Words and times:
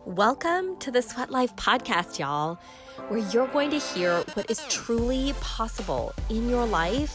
Welcome 0.00 0.76
to 0.78 0.90
the 0.90 1.00
Sweat 1.00 1.30
Life 1.30 1.54
podcast, 1.54 2.18
y'all, 2.18 2.58
where 3.08 3.20
you're 3.30 3.46
going 3.46 3.70
to 3.70 3.78
hear 3.78 4.24
what 4.34 4.50
is 4.50 4.64
truly 4.68 5.32
possible 5.40 6.12
in 6.28 6.50
your 6.50 6.66
life 6.66 7.14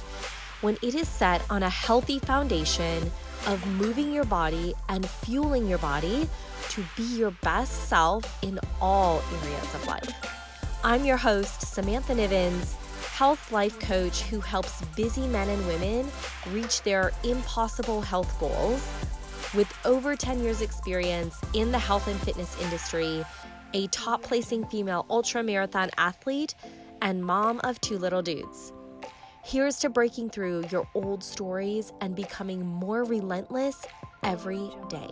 when 0.61 0.77
it 0.81 0.95
is 0.95 1.07
set 1.07 1.41
on 1.49 1.63
a 1.63 1.69
healthy 1.69 2.19
foundation 2.19 3.11
of 3.45 3.65
moving 3.67 4.13
your 4.13 4.23
body 4.23 4.73
and 4.87 5.05
fueling 5.05 5.67
your 5.67 5.79
body 5.79 6.29
to 6.69 6.83
be 6.95 7.03
your 7.17 7.31
best 7.41 7.89
self 7.89 8.41
in 8.43 8.59
all 8.79 9.21
areas 9.43 9.75
of 9.75 9.85
life. 9.85 10.09
I'm 10.83 11.03
your 11.03 11.17
host, 11.17 11.61
Samantha 11.61 12.13
Nivens, 12.13 12.73
health 13.17 13.51
life 13.51 13.79
coach 13.79 14.21
who 14.21 14.39
helps 14.39 14.81
busy 14.95 15.27
men 15.27 15.49
and 15.49 15.67
women 15.67 16.07
reach 16.51 16.83
their 16.83 17.11
impossible 17.23 18.01
health 18.01 18.39
goals 18.39 18.87
with 19.53 19.71
over 19.85 20.15
10 20.15 20.41
years' 20.41 20.61
experience 20.61 21.39
in 21.53 21.71
the 21.71 21.79
health 21.79 22.07
and 22.07 22.19
fitness 22.21 22.59
industry, 22.61 23.23
a 23.73 23.87
top 23.87 24.21
placing 24.21 24.65
female 24.65 25.05
ultra 25.09 25.43
marathon 25.43 25.89
athlete, 25.97 26.55
and 27.01 27.23
mom 27.23 27.59
of 27.63 27.79
two 27.81 27.97
little 27.97 28.21
dudes. 28.21 28.73
Here's 29.43 29.77
to 29.79 29.89
breaking 29.89 30.31
through 30.31 30.65
your 30.71 30.87
old 30.93 31.23
stories 31.23 31.93
and 32.01 32.15
becoming 32.15 32.65
more 32.65 33.03
relentless 33.03 33.85
every 34.23 34.69
day. 34.89 35.09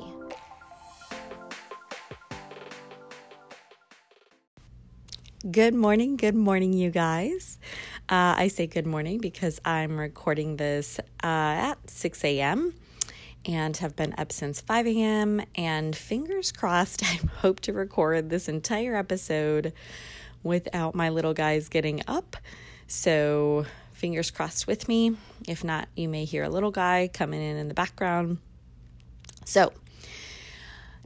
Good 5.50 5.76
morning, 5.76 6.18
good 6.18 6.36
morning, 6.36 6.74
you 6.74 6.90
guys. 6.90 7.60
Uh, 8.10 8.34
I 8.38 8.48
say 8.48 8.66
good 8.68 8.88
morning 8.88 9.20
because 9.20 9.62
I'm 9.64 9.98
recording 9.98 10.58
this 10.58 11.00
uh, 11.24 11.24
at 11.24 11.90
6 11.90 12.24
a.m 12.26 12.74
and 13.46 13.78
have 13.78 13.96
been 13.96 14.14
up 14.18 14.32
since 14.32 14.60
5 14.62 14.88
a.m. 14.88 15.42
And 15.56 15.96
fingers 15.96 16.52
crossed, 16.52 17.04
I 17.04 17.20
hope 17.42 17.60
to 17.62 17.74
record 17.74 18.30
this 18.30 18.50
entire 18.50 18.96
episode 18.96 19.74
without 20.44 20.96
my 20.96 21.10
little 21.10 21.34
guys 21.34 21.70
getting 21.70 22.02
up. 22.08 22.38
So, 22.88 23.66
fingers 23.94 24.32
crossed 24.32 24.68
with 24.68 24.88
me. 24.88 25.18
If 25.48 25.64
not, 25.64 25.88
you 25.96 26.08
may 26.08 26.26
hear 26.26 26.44
a 26.44 26.50
little 26.50 26.72
guy 26.72 27.10
coming 27.12 27.42
in 27.42 27.58
in 27.58 27.68
the 27.68 27.74
background. 27.74 28.38
So, 29.46 29.74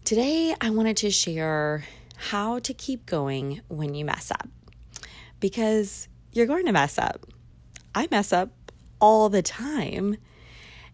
today 0.03 0.55
I 0.59 0.69
wanted 0.69 0.97
to 0.97 1.11
share 1.11 1.85
how 2.17 2.59
to 2.59 2.73
keep 2.73 3.05
going 3.05 3.61
when 3.69 3.93
you 3.93 4.03
mess 4.03 4.29
up 4.29 4.49
because 5.39 6.09
you're 6.33 6.45
going 6.45 6.65
to 6.65 6.71
mess 6.71 6.97
up. 6.97 7.25
I 7.95 8.07
mess 8.11 8.33
up 8.33 8.49
all 8.99 9.29
the 9.29 9.41
time. 9.41 10.17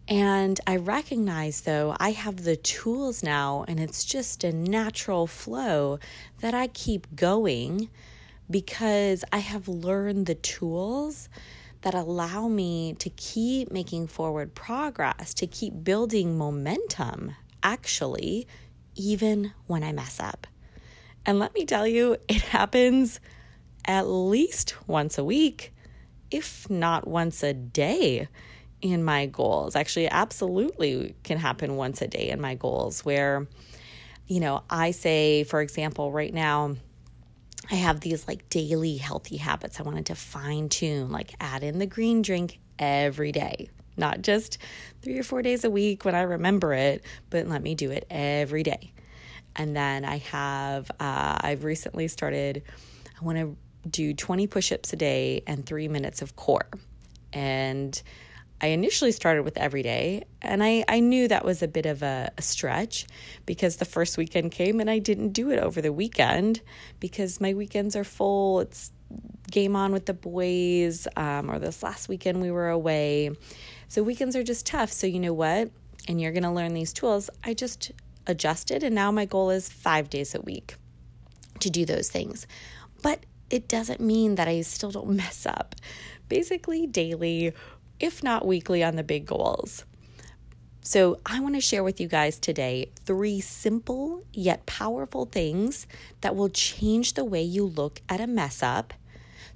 And 0.07 0.59
I 0.67 0.75
recognize, 0.75 1.61
though, 1.61 1.95
I 1.99 2.11
have 2.11 2.43
the 2.43 2.55
tools 2.55 3.23
now, 3.23 3.65
and 3.67 3.79
it's 3.79 4.05
just 4.05 4.43
a 4.43 4.51
natural 4.51 5.25
flow 5.25 5.99
that 6.41 6.53
I 6.53 6.67
keep 6.67 7.15
going 7.15 7.89
because 8.49 9.23
I 9.31 9.39
have 9.39 9.67
learned 9.67 10.27
the 10.27 10.35
tools 10.35 11.27
that 11.81 11.95
allow 11.95 12.47
me 12.47 12.93
to 12.99 13.09
keep 13.09 13.71
making 13.71 14.05
forward 14.05 14.53
progress, 14.53 15.33
to 15.35 15.47
keep 15.47 15.83
building 15.83 16.37
momentum, 16.37 17.35
actually, 17.63 18.47
even 18.95 19.53
when 19.65 19.83
I 19.83 19.91
mess 19.91 20.19
up. 20.19 20.45
And 21.25 21.39
let 21.39 21.55
me 21.55 21.65
tell 21.65 21.87
you, 21.87 22.17
it 22.27 22.41
happens 22.43 23.19
at 23.85 24.07
least 24.07 24.75
once 24.87 25.17
a 25.17 25.23
week, 25.23 25.73
if 26.29 26.69
not 26.69 27.07
once 27.07 27.41
a 27.41 27.53
day 27.53 28.27
in 28.91 29.03
my 29.03 29.25
goals. 29.25 29.75
Actually, 29.75 30.09
absolutely 30.09 31.15
can 31.23 31.37
happen 31.37 31.75
once 31.75 32.01
a 32.01 32.07
day 32.07 32.29
in 32.29 32.41
my 32.41 32.55
goals 32.55 33.03
where, 33.03 33.47
you 34.27 34.39
know, 34.39 34.63
I 34.69 34.91
say, 34.91 35.43
for 35.43 35.61
example, 35.61 36.11
right 36.11 36.33
now, 36.33 36.75
I 37.71 37.75
have 37.75 37.99
these 37.99 38.27
like 38.27 38.47
daily 38.49 38.97
healthy 38.97 39.37
habits 39.37 39.79
I 39.79 39.83
wanted 39.83 40.07
to 40.07 40.15
fine 40.15 40.69
tune, 40.69 41.11
like 41.11 41.35
add 41.39 41.63
in 41.63 41.79
the 41.79 41.85
green 41.85 42.21
drink 42.21 42.59
every 42.77 43.31
day, 43.31 43.69
not 43.97 44.21
just 44.21 44.57
three 45.01 45.17
or 45.17 45.23
four 45.23 45.41
days 45.41 45.63
a 45.63 45.69
week 45.69 46.05
when 46.05 46.15
I 46.15 46.21
remember 46.21 46.73
it, 46.73 47.03
but 47.29 47.47
let 47.47 47.61
me 47.61 47.75
do 47.75 47.91
it 47.91 48.05
every 48.09 48.63
day. 48.63 48.93
And 49.55 49.75
then 49.75 50.05
I 50.05 50.17
have, 50.17 50.91
uh, 50.99 51.37
I've 51.41 51.63
recently 51.63 52.07
started, 52.07 52.63
I 53.19 53.23
want 53.23 53.37
to 53.37 53.55
do 53.89 54.13
20 54.13 54.47
push 54.47 54.71
ups 54.71 54.93
a 54.93 54.95
day 54.95 55.43
and 55.47 55.65
three 55.65 55.87
minutes 55.87 56.21
of 56.21 56.35
core. 56.35 56.67
And 57.33 57.99
I 58.61 58.67
initially 58.67 59.11
started 59.11 59.43
with 59.43 59.57
every 59.57 59.83
day, 59.83 60.23
and 60.41 60.63
I, 60.63 60.85
I 60.87 61.01
knew 61.01 61.27
that 61.27 61.43
was 61.43 61.61
a 61.61 61.67
bit 61.67 61.85
of 61.85 62.01
a, 62.01 62.31
a, 62.37 62.41
stretch 62.41 63.05
because 63.45 63.77
the 63.77 63.85
first 63.85 64.17
weekend 64.17 64.51
came 64.51 64.79
and 64.79 64.89
I 64.89 64.99
didn't 64.99 65.29
do 65.29 65.51
it 65.51 65.59
over 65.59 65.81
the 65.81 65.91
weekend 65.91 66.61
because 67.01 67.41
my 67.41 67.53
weekends 67.53 67.97
are 67.97 68.05
full. 68.05 68.61
It's 68.61 68.91
game 69.51 69.75
on 69.75 69.91
with 69.91 70.05
the 70.05 70.13
boys, 70.13 71.05
um, 71.17 71.51
or 71.51 71.59
this 71.59 71.83
last 71.83 72.07
weekend 72.07 72.41
we 72.41 72.49
were 72.49 72.69
away. 72.69 73.31
So 73.89 74.03
weekends 74.03 74.35
are 74.35 74.43
just 74.43 74.65
tough. 74.65 74.91
So, 74.91 75.05
you 75.05 75.19
know 75.19 75.33
what? 75.33 75.69
And 76.07 76.21
you're 76.21 76.31
going 76.31 76.43
to 76.43 76.51
learn 76.51 76.73
these 76.73 76.93
tools. 76.93 77.29
I 77.43 77.53
just 77.53 77.91
adjusted, 78.25 78.83
and 78.83 78.95
now 78.95 79.11
my 79.11 79.25
goal 79.25 79.49
is 79.49 79.69
five 79.69 80.09
days 80.09 80.33
a 80.33 80.41
week 80.41 80.75
to 81.59 81.69
do 81.69 81.85
those 81.85 82.09
things. 82.09 82.47
But 83.01 83.25
it 83.49 83.67
doesn't 83.67 83.99
mean 83.99 84.35
that 84.35 84.47
I 84.47 84.61
still 84.61 84.91
don't 84.91 85.09
mess 85.15 85.45
up. 85.45 85.75
Basically, 86.27 86.87
daily 86.87 87.53
if 87.99 88.23
not 88.23 88.45
weekly, 88.45 88.83
on 88.83 88.95
the 88.95 89.03
big 89.03 89.25
goals. 89.25 89.85
So, 90.81 91.19
I 91.25 91.39
want 91.39 91.55
to 91.55 91.61
share 91.61 91.83
with 91.83 91.99
you 91.99 92.07
guys 92.07 92.37
today 92.37 92.91
three 93.05 93.41
simple 93.41 94.23
yet 94.33 94.67
powerful 94.67 95.25
things 95.25 95.87
that 96.21 96.35
will 96.35 96.49
change 96.49 97.13
the 97.13 97.25
way 97.25 97.41
you 97.41 97.65
look 97.65 98.01
at 98.07 98.21
a 98.21 98.27
mess 98.27 98.61
up 98.61 98.93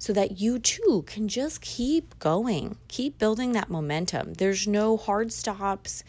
so 0.00 0.12
that 0.14 0.40
you 0.40 0.58
too 0.58 1.04
can 1.06 1.28
just 1.28 1.60
keep 1.60 2.18
going, 2.18 2.78
keep 2.88 3.18
building 3.18 3.52
that 3.52 3.70
momentum. 3.70 4.32
There's 4.34 4.66
no 4.66 4.96
hard 4.96 5.30
stops. 5.30 6.02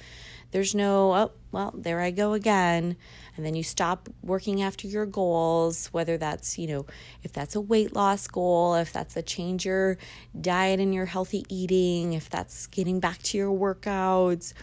There's 0.52 0.76
no, 0.76 1.14
oh, 1.14 1.32
well, 1.52 1.74
there 1.76 2.02
I 2.02 2.12
go 2.12 2.34
again. 2.34 2.98
And 3.36 3.46
then 3.46 3.56
you 3.56 3.64
stop 3.64 4.10
working 4.22 4.62
after 4.62 4.88
your 4.88 5.06
goals, 5.06 5.88
whether 5.88 6.18
that's, 6.18 6.60
you 6.60 6.68
know, 6.68 6.86
if 7.24 7.32
that's 7.32 7.56
a 7.56 7.62
weight 7.62 7.96
loss 7.96 8.28
goal, 8.28 8.76
if 8.76 8.92
that's 8.92 9.16
a 9.16 9.22
change 9.22 9.66
your 9.66 9.98
diet 10.40 10.80
and 10.80 10.94
your 10.94 11.06
healthy 11.06 11.46
eating, 11.50 12.14
if 12.14 12.30
that's 12.30 12.68
getting 12.68 13.00
back 13.00 13.20
to 13.24 13.38
your 13.38 13.52
workouts, 13.52 14.54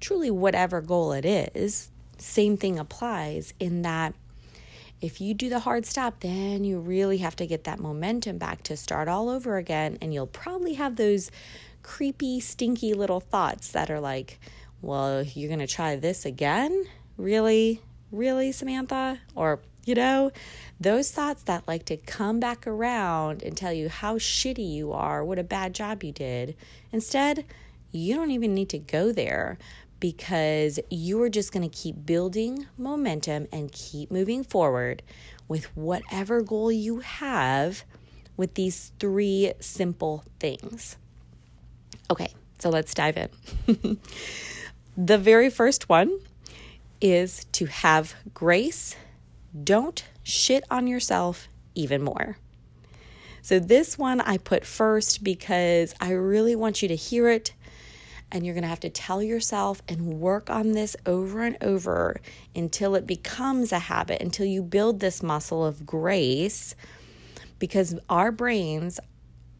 truly 0.00 0.30
whatever 0.30 0.80
goal 0.80 1.12
it 1.12 1.24
is, 1.24 1.90
same 2.18 2.56
thing 2.56 2.78
applies 2.78 3.52
in 3.58 3.82
that 3.82 4.14
if 5.00 5.20
you 5.20 5.34
do 5.34 5.50
the 5.50 5.58
hard 5.58 5.84
stop, 5.84 6.20
then 6.20 6.64
you 6.64 6.78
really 6.78 7.18
have 7.18 7.36
to 7.36 7.46
get 7.46 7.64
that 7.64 7.78
momentum 7.78 8.38
back 8.38 8.62
to 8.62 8.76
start 8.76 9.06
all 9.06 9.28
over 9.28 9.58
again. 9.58 9.98
And 10.00 10.14
you'll 10.14 10.26
probably 10.26 10.74
have 10.74 10.96
those 10.96 11.30
creepy, 11.82 12.40
stinky 12.40 12.94
little 12.94 13.20
thoughts 13.20 13.70
that 13.72 13.90
are 13.90 14.00
like, 14.00 14.40
well, 14.84 15.22
you're 15.22 15.48
going 15.48 15.60
to 15.60 15.66
try 15.66 15.96
this 15.96 16.24
again? 16.24 16.84
Really? 17.16 17.80
Really, 18.10 18.52
Samantha? 18.52 19.20
Or, 19.34 19.60
you 19.84 19.94
know, 19.94 20.30
those 20.78 21.10
thoughts 21.10 21.42
that 21.44 21.66
like 21.66 21.86
to 21.86 21.96
come 21.96 22.38
back 22.38 22.66
around 22.66 23.42
and 23.42 23.56
tell 23.56 23.72
you 23.72 23.88
how 23.88 24.18
shitty 24.18 24.70
you 24.70 24.92
are, 24.92 25.24
what 25.24 25.38
a 25.38 25.44
bad 25.44 25.74
job 25.74 26.04
you 26.04 26.12
did. 26.12 26.54
Instead, 26.92 27.44
you 27.92 28.14
don't 28.14 28.30
even 28.30 28.54
need 28.54 28.68
to 28.70 28.78
go 28.78 29.12
there 29.12 29.58
because 30.00 30.78
you 30.90 31.22
are 31.22 31.30
just 31.30 31.52
going 31.52 31.68
to 31.68 31.76
keep 31.76 32.04
building 32.04 32.66
momentum 32.76 33.46
and 33.52 33.72
keep 33.72 34.10
moving 34.10 34.44
forward 34.44 35.02
with 35.48 35.64
whatever 35.76 36.42
goal 36.42 36.70
you 36.70 37.00
have 37.00 37.84
with 38.36 38.54
these 38.54 38.92
three 38.98 39.52
simple 39.60 40.24
things. 40.40 40.96
Okay, 42.10 42.28
so 42.58 42.68
let's 42.68 42.92
dive 42.92 43.16
in. 43.16 43.98
The 44.96 45.18
very 45.18 45.50
first 45.50 45.88
one 45.88 46.20
is 47.00 47.46
to 47.52 47.66
have 47.66 48.14
grace. 48.32 48.94
Don't 49.64 50.04
shit 50.22 50.62
on 50.70 50.86
yourself 50.86 51.48
even 51.74 52.02
more. 52.02 52.38
So, 53.42 53.58
this 53.58 53.98
one 53.98 54.20
I 54.20 54.38
put 54.38 54.64
first 54.64 55.24
because 55.24 55.94
I 56.00 56.12
really 56.12 56.54
want 56.54 56.80
you 56.80 56.88
to 56.88 56.96
hear 56.96 57.28
it. 57.28 57.52
And 58.30 58.44
you're 58.44 58.54
going 58.54 58.62
to 58.62 58.68
have 58.68 58.80
to 58.80 58.90
tell 58.90 59.22
yourself 59.22 59.82
and 59.88 60.20
work 60.20 60.48
on 60.48 60.72
this 60.72 60.96
over 61.06 61.42
and 61.42 61.56
over 61.60 62.20
until 62.54 62.94
it 62.94 63.06
becomes 63.06 63.70
a 63.70 63.78
habit, 63.78 64.22
until 64.22 64.46
you 64.46 64.62
build 64.62 65.00
this 65.00 65.22
muscle 65.22 65.64
of 65.64 65.84
grace. 65.84 66.74
Because 67.58 67.96
our 68.08 68.32
brains 68.32 68.98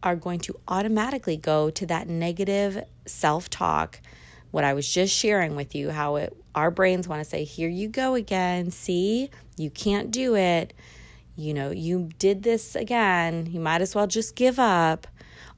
are 0.01 0.15
going 0.15 0.39
to 0.39 0.59
automatically 0.67 1.37
go 1.37 1.69
to 1.71 1.85
that 1.87 2.07
negative 2.07 2.83
self 3.05 3.49
talk 3.49 3.99
what 4.55 4.63
I 4.63 4.73
was 4.73 4.87
just 4.87 5.13
sharing 5.13 5.57
with 5.57 5.75
you, 5.75 5.89
how 5.89 6.15
it, 6.15 6.33
our 6.55 6.71
brains 6.71 7.09
want 7.09 7.21
to 7.21 7.29
say, 7.29 7.43
Here 7.43 7.67
you 7.67 7.89
go 7.89 8.15
again. 8.15 8.71
See, 8.71 9.29
you 9.57 9.69
can't 9.69 10.11
do 10.11 10.37
it. 10.37 10.73
You 11.35 11.53
know, 11.53 11.71
you 11.71 12.07
did 12.19 12.43
this 12.43 12.73
again. 12.73 13.47
You 13.51 13.59
might 13.59 13.81
as 13.81 13.93
well 13.93 14.07
just 14.07 14.33
give 14.37 14.57
up. 14.57 15.07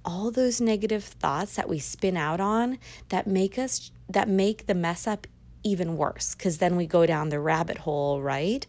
All 0.03 0.31
those 0.31 0.59
negative 0.59 1.03
thoughts 1.03 1.57
that 1.57 1.69
we 1.69 1.77
spin 1.77 2.17
out 2.17 2.39
on 2.39 2.79
that 3.09 3.27
make 3.27 3.59
us, 3.59 3.91
that 4.09 4.27
make 4.27 4.65
the 4.65 4.73
mess 4.73 5.05
up 5.05 5.27
even 5.63 5.95
worse, 5.95 6.33
because 6.33 6.57
then 6.57 6.75
we 6.75 6.87
go 6.87 7.05
down 7.05 7.29
the 7.29 7.39
rabbit 7.39 7.77
hole, 7.77 8.19
right? 8.19 8.65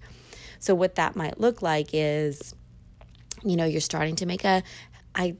So, 0.58 0.75
what 0.75 0.96
that 0.96 1.16
might 1.16 1.40
look 1.40 1.62
like 1.62 1.88
is, 1.94 2.54
you 3.42 3.56
know, 3.56 3.64
you're 3.64 3.80
starting 3.80 4.16
to 4.16 4.26
make 4.26 4.44
a, 4.44 4.62
I, 5.14 5.36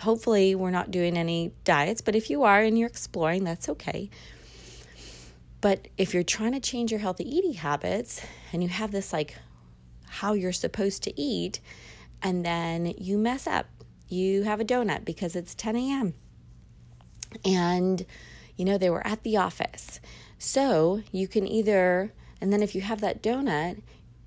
hopefully, 0.00 0.54
we're 0.54 0.70
not 0.70 0.90
doing 0.90 1.16
any 1.16 1.52
diets, 1.64 2.00
but 2.00 2.14
if 2.16 2.30
you 2.30 2.42
are 2.44 2.62
and 2.62 2.78
you're 2.78 2.88
exploring, 2.88 3.44
that's 3.44 3.68
okay. 3.68 4.10
But 5.60 5.88
if 5.96 6.12
you're 6.12 6.24
trying 6.24 6.52
to 6.52 6.60
change 6.60 6.90
your 6.90 7.00
healthy 7.00 7.24
eating 7.24 7.54
habits 7.54 8.20
and 8.52 8.62
you 8.62 8.68
have 8.68 8.90
this 8.90 9.12
like 9.12 9.36
how 10.08 10.32
you're 10.34 10.52
supposed 10.52 11.02
to 11.04 11.20
eat, 11.20 11.60
and 12.22 12.44
then 12.44 12.94
you 12.98 13.18
mess 13.18 13.46
up, 13.46 13.66
you 14.08 14.42
have 14.42 14.60
a 14.60 14.64
donut 14.64 15.04
because 15.04 15.34
it's 15.34 15.54
10 15.54 15.76
a.m. 15.76 16.14
And, 17.44 18.04
you 18.56 18.64
know, 18.64 18.76
they 18.76 18.90
were 18.90 19.06
at 19.06 19.22
the 19.22 19.36
office. 19.36 20.00
So 20.38 21.02
you 21.12 21.28
can 21.28 21.46
either, 21.46 22.12
and 22.40 22.52
then 22.52 22.62
if 22.62 22.74
you 22.74 22.82
have 22.82 23.00
that 23.00 23.22
donut 23.22 23.80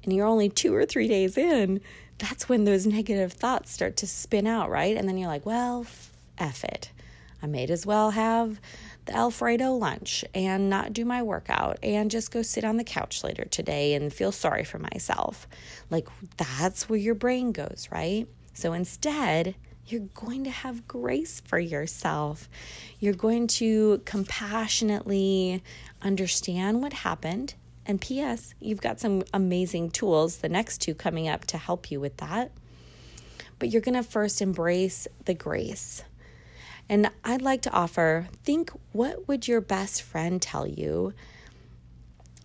and 0.03 0.13
you're 0.13 0.25
only 0.25 0.49
two 0.49 0.73
or 0.73 0.85
three 0.85 1.07
days 1.07 1.37
in, 1.37 1.81
that's 2.17 2.47
when 2.47 2.63
those 2.63 2.85
negative 2.87 3.33
thoughts 3.33 3.71
start 3.71 3.97
to 3.97 4.07
spin 4.07 4.47
out, 4.47 4.69
right? 4.69 4.95
And 4.95 5.07
then 5.07 5.17
you're 5.17 5.29
like, 5.29 5.45
well, 5.45 5.85
F 6.37 6.63
it. 6.63 6.91
I 7.41 7.47
might 7.47 7.69
as 7.69 7.85
well 7.85 8.11
have 8.11 8.59
the 9.05 9.15
Alfredo 9.15 9.73
lunch 9.73 10.25
and 10.33 10.69
not 10.69 10.93
do 10.93 11.05
my 11.05 11.21
workout 11.21 11.77
and 11.83 12.09
just 12.09 12.31
go 12.31 12.41
sit 12.41 12.63
on 12.63 12.77
the 12.77 12.83
couch 12.83 13.23
later 13.23 13.45
today 13.45 13.93
and 13.93 14.11
feel 14.11 14.31
sorry 14.31 14.63
for 14.63 14.79
myself. 14.79 15.47
Like 15.91 16.07
that's 16.37 16.89
where 16.89 16.97
your 16.99 17.15
brain 17.15 17.51
goes, 17.51 17.87
right? 17.91 18.27
So 18.53 18.73
instead, 18.73 19.55
you're 19.87 20.07
going 20.15 20.45
to 20.45 20.49
have 20.49 20.87
grace 20.87 21.41
for 21.45 21.59
yourself. 21.59 22.49
You're 22.99 23.13
going 23.13 23.47
to 23.47 24.01
compassionately 24.05 25.61
understand 26.01 26.81
what 26.81 26.93
happened. 26.93 27.53
And 27.85 28.01
P.S., 28.01 28.53
you've 28.59 28.81
got 28.81 28.99
some 28.99 29.23
amazing 29.33 29.91
tools, 29.91 30.37
the 30.37 30.49
next 30.49 30.79
two 30.79 30.95
coming 30.95 31.27
up 31.27 31.45
to 31.45 31.57
help 31.57 31.91
you 31.91 31.99
with 31.99 32.17
that. 32.17 32.51
But 33.59 33.69
you're 33.69 33.81
going 33.81 33.95
to 33.95 34.03
first 34.03 34.41
embrace 34.41 35.07
the 35.25 35.33
grace. 35.33 36.03
And 36.89 37.09
I'd 37.23 37.41
like 37.41 37.61
to 37.63 37.71
offer 37.71 38.27
think 38.43 38.71
what 38.91 39.27
would 39.27 39.47
your 39.47 39.61
best 39.61 40.01
friend 40.01 40.41
tell 40.41 40.67
you 40.67 41.13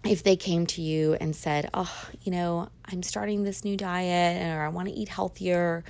if 0.05 0.23
they 0.23 0.37
came 0.37 0.67
to 0.67 0.81
you 0.81 1.15
and 1.15 1.37
said, 1.37 1.69
"Oh, 1.75 2.09
you 2.23 2.33
know, 2.33 2.69
I'm 2.87 3.03
starting 3.03 3.43
this 3.43 3.65
new 3.65 3.77
diet 3.77 4.43
or 4.43 4.63
I 4.63 4.69
want 4.69 4.89
to 4.89 4.95
eat 4.95 5.09
healthier, 5.09 5.85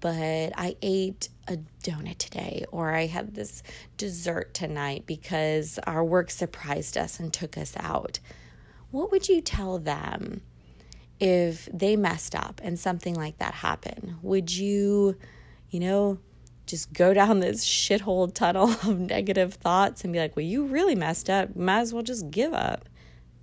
but 0.00 0.52
I 0.56 0.76
ate 0.80 1.28
a 1.46 1.58
donut 1.82 2.16
today 2.16 2.64
or 2.70 2.92
I 2.92 3.06
had 3.06 3.34
this 3.34 3.62
dessert 3.98 4.54
tonight 4.54 5.04
because 5.04 5.78
our 5.86 6.02
work 6.02 6.30
surprised 6.30 6.96
us 6.96 7.20
and 7.20 7.32
took 7.32 7.58
us 7.58 7.74
out." 7.78 8.18
What 8.90 9.10
would 9.10 9.28
you 9.28 9.40
tell 9.40 9.78
them 9.78 10.42
if 11.18 11.68
they 11.72 11.96
messed 11.96 12.34
up 12.34 12.60
and 12.62 12.78
something 12.78 13.14
like 13.14 13.38
that 13.38 13.54
happened? 13.54 14.16
Would 14.22 14.54
you, 14.54 15.16
you 15.70 15.80
know, 15.80 16.18
just 16.66 16.92
go 16.92 17.12
down 17.12 17.40
this 17.40 17.64
shithole 17.64 18.32
tunnel 18.32 18.70
of 18.84 18.98
negative 18.98 19.54
thoughts 19.54 20.04
and 20.04 20.12
be 20.12 20.18
like, 20.18 20.36
well, 20.36 20.44
you 20.44 20.64
really 20.66 20.94
messed 20.94 21.28
up. 21.28 21.54
Might 21.56 21.80
as 21.80 21.92
well 21.92 22.02
just 22.02 22.30
give 22.30 22.52
up. 22.52 22.88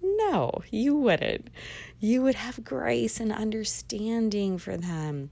No, 0.02 0.52
you 0.72 0.96
wouldn't. 0.96 1.50
You 2.00 2.22
would 2.24 2.36
have 2.36 2.64
grace 2.64 3.20
and 3.20 3.32
understanding 3.32 4.58
for 4.58 4.78
them. 4.78 5.32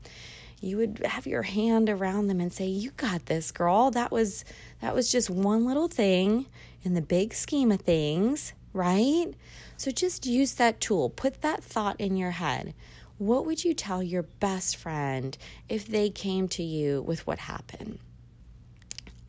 You 0.62 0.78
would 0.78 1.06
have 1.06 1.28
your 1.28 1.44
hand 1.44 1.90
around 1.90 2.28
them 2.28 2.40
and 2.42 2.52
say, 2.52 2.66
"You 2.66 2.92
got 2.92 3.28
this, 3.28 3.52
girl. 3.52 3.92
That 3.92 4.12
was 4.12 4.44
that 4.82 4.96
was 4.96 5.12
just 5.12 5.30
one 5.30 5.66
little 5.66 5.88
thing 5.88 6.48
in 6.84 6.94
the 6.94 7.02
big 7.02 7.34
scheme 7.34 7.72
of 7.72 7.82
things, 7.82 8.54
right?" 8.74 9.28
So 9.78 9.92
just 9.92 10.26
use 10.26 10.54
that 10.54 10.80
tool. 10.80 11.10
Put 11.10 11.42
that 11.42 11.64
thought 11.64 12.00
in 12.00 12.16
your 12.16 12.32
head. 12.32 12.74
What 13.18 13.46
would 13.46 13.64
you 13.64 13.74
tell 13.74 14.04
your 14.04 14.24
best 14.24 14.76
friend 14.76 15.38
if 15.70 15.88
they 15.88 16.10
came 16.10 16.48
to 16.50 16.64
you 16.64 17.02
with 17.02 17.26
what 17.26 17.40
happened? 17.40 18.00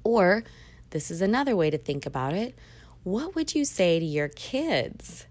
Or, 0.02 0.44
this 0.90 1.10
is 1.10 1.20
another 1.20 1.56
way 1.56 1.70
to 1.70 1.78
think 1.78 2.06
about 2.06 2.32
it. 2.32 2.56
What 3.02 3.34
would 3.34 3.54
you 3.54 3.64
say 3.64 3.98
to 3.98 4.04
your 4.04 4.28
kids? 4.28 5.26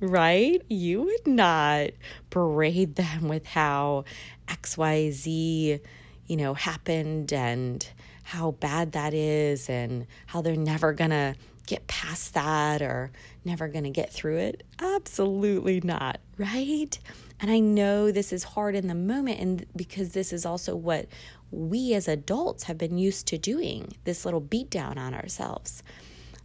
Right? 0.00 0.62
You 0.68 1.02
would 1.02 1.26
not 1.26 1.90
berate 2.30 2.96
them 2.96 3.28
with 3.28 3.46
how 3.46 4.04
XYZ, 4.46 5.80
you 6.26 6.36
know, 6.36 6.54
happened 6.54 7.32
and 7.32 7.88
how 8.22 8.52
bad 8.52 8.92
that 8.92 9.14
is 9.14 9.68
and 9.68 10.06
how 10.26 10.42
they're 10.42 10.54
never 10.54 10.92
going 10.92 11.10
to 11.10 11.34
get 11.68 11.86
past 11.86 12.32
that 12.32 12.80
or 12.80 13.12
never 13.44 13.68
going 13.68 13.84
to 13.84 13.90
get 13.90 14.10
through 14.10 14.38
it. 14.38 14.62
Absolutely 14.80 15.80
not, 15.84 16.18
right? 16.38 16.98
And 17.40 17.50
I 17.50 17.60
know 17.60 18.10
this 18.10 18.32
is 18.32 18.42
hard 18.42 18.74
in 18.74 18.88
the 18.88 18.94
moment, 18.94 19.38
and 19.38 19.66
because 19.76 20.12
this 20.12 20.32
is 20.32 20.46
also 20.46 20.74
what 20.74 21.06
we 21.50 21.92
as 21.92 22.08
adults 22.08 22.64
have 22.64 22.78
been 22.78 22.96
used 22.96 23.26
to 23.28 23.38
doing 23.38 23.92
this 24.04 24.24
little 24.24 24.40
beat 24.40 24.70
down 24.70 24.96
on 24.96 25.14
ourselves. 25.14 25.82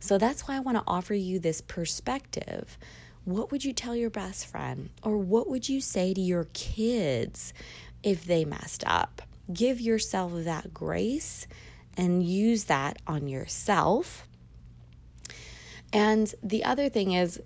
So 0.02 0.18
that's 0.18 0.46
why 0.46 0.58
I 0.58 0.60
want 0.60 0.78
to 0.78 0.84
offer 0.86 1.14
you 1.14 1.40
this 1.40 1.62
perspective. 1.62 2.78
What 3.24 3.50
would 3.52 3.64
you 3.64 3.72
tell 3.72 3.96
your 3.96 4.10
best 4.10 4.46
friend? 4.46 4.90
Or 5.02 5.18
what 5.18 5.50
would 5.50 5.70
you 5.70 5.80
say 5.80 6.14
to 6.14 6.22
your 6.22 6.48
kids 6.54 7.54
if 8.04 8.26
they 8.26 8.44
messed 8.44 8.84
up? 8.86 9.22
Give 9.52 9.80
yourself 9.80 10.34
that 10.44 10.74
grace 10.74 11.48
and 11.96 12.22
use 12.24 12.66
that 12.66 12.98
on 13.08 13.30
yourself. 13.30 14.28
And 15.94 16.34
the 16.42 16.66
other 16.66 16.90
thing 16.90 17.14
is, 17.14 17.40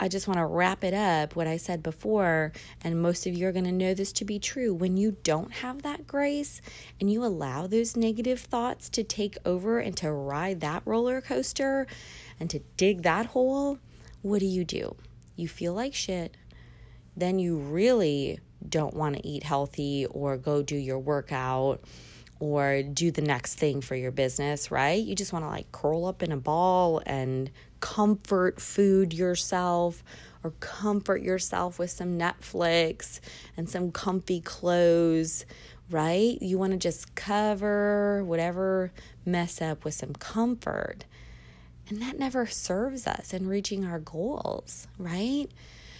I 0.00 0.08
just 0.08 0.26
want 0.26 0.38
to 0.38 0.46
wrap 0.46 0.82
it 0.82 0.94
up 0.94 1.36
what 1.36 1.46
I 1.46 1.56
said 1.56 1.80
before, 1.80 2.50
and 2.82 3.00
most 3.00 3.24
of 3.24 3.34
you 3.34 3.46
are 3.46 3.52
going 3.52 3.66
to 3.66 3.72
know 3.72 3.94
this 3.94 4.12
to 4.14 4.24
be 4.24 4.40
true. 4.40 4.74
When 4.74 4.96
you 4.96 5.16
don't 5.22 5.52
have 5.52 5.82
that 5.82 6.08
grace 6.08 6.60
and 7.00 7.10
you 7.10 7.24
allow 7.24 7.68
those 7.68 7.96
negative 7.96 8.40
thoughts 8.40 8.88
to 8.90 9.04
take 9.04 9.38
over 9.44 9.78
and 9.78 9.96
to 9.98 10.10
ride 10.10 10.60
that 10.60 10.82
roller 10.84 11.20
coaster 11.20 11.86
and 12.40 12.50
to 12.50 12.58
dig 12.76 13.02
that 13.02 13.26
hole, 13.26 13.78
what 14.22 14.40
do 14.40 14.46
you 14.46 14.64
do? 14.64 14.96
You 15.36 15.46
feel 15.46 15.72
like 15.72 15.94
shit. 15.94 16.36
Then 17.16 17.38
you 17.38 17.58
really 17.58 18.40
don't 18.68 18.94
want 18.94 19.16
to 19.16 19.26
eat 19.26 19.44
healthy 19.44 20.06
or 20.06 20.36
go 20.36 20.62
do 20.62 20.76
your 20.76 20.98
workout 20.98 21.80
or 22.40 22.82
do 22.82 23.12
the 23.12 23.22
next 23.22 23.54
thing 23.54 23.80
for 23.80 23.94
your 23.94 24.10
business, 24.10 24.72
right? 24.72 25.00
You 25.00 25.14
just 25.14 25.32
want 25.32 25.44
to 25.44 25.48
like 25.48 25.70
curl 25.70 26.06
up 26.06 26.24
in 26.24 26.32
a 26.32 26.36
ball 26.36 27.00
and 27.06 27.48
comfort 27.82 28.60
food 28.60 29.12
yourself 29.12 30.02
or 30.42 30.52
comfort 30.60 31.20
yourself 31.20 31.78
with 31.78 31.90
some 31.90 32.18
Netflix 32.18 33.20
and 33.56 33.68
some 33.68 33.92
comfy 33.92 34.40
clothes, 34.40 35.44
right? 35.90 36.40
You 36.40 36.56
want 36.58 36.72
to 36.72 36.78
just 36.78 37.14
cover 37.14 38.24
whatever 38.24 38.92
mess 39.26 39.60
up 39.60 39.84
with 39.84 39.94
some 39.94 40.14
comfort. 40.14 41.04
And 41.88 42.00
that 42.00 42.18
never 42.18 42.46
serves 42.46 43.06
us 43.06 43.34
in 43.34 43.48
reaching 43.48 43.84
our 43.84 43.98
goals, 43.98 44.86
right? 44.96 45.48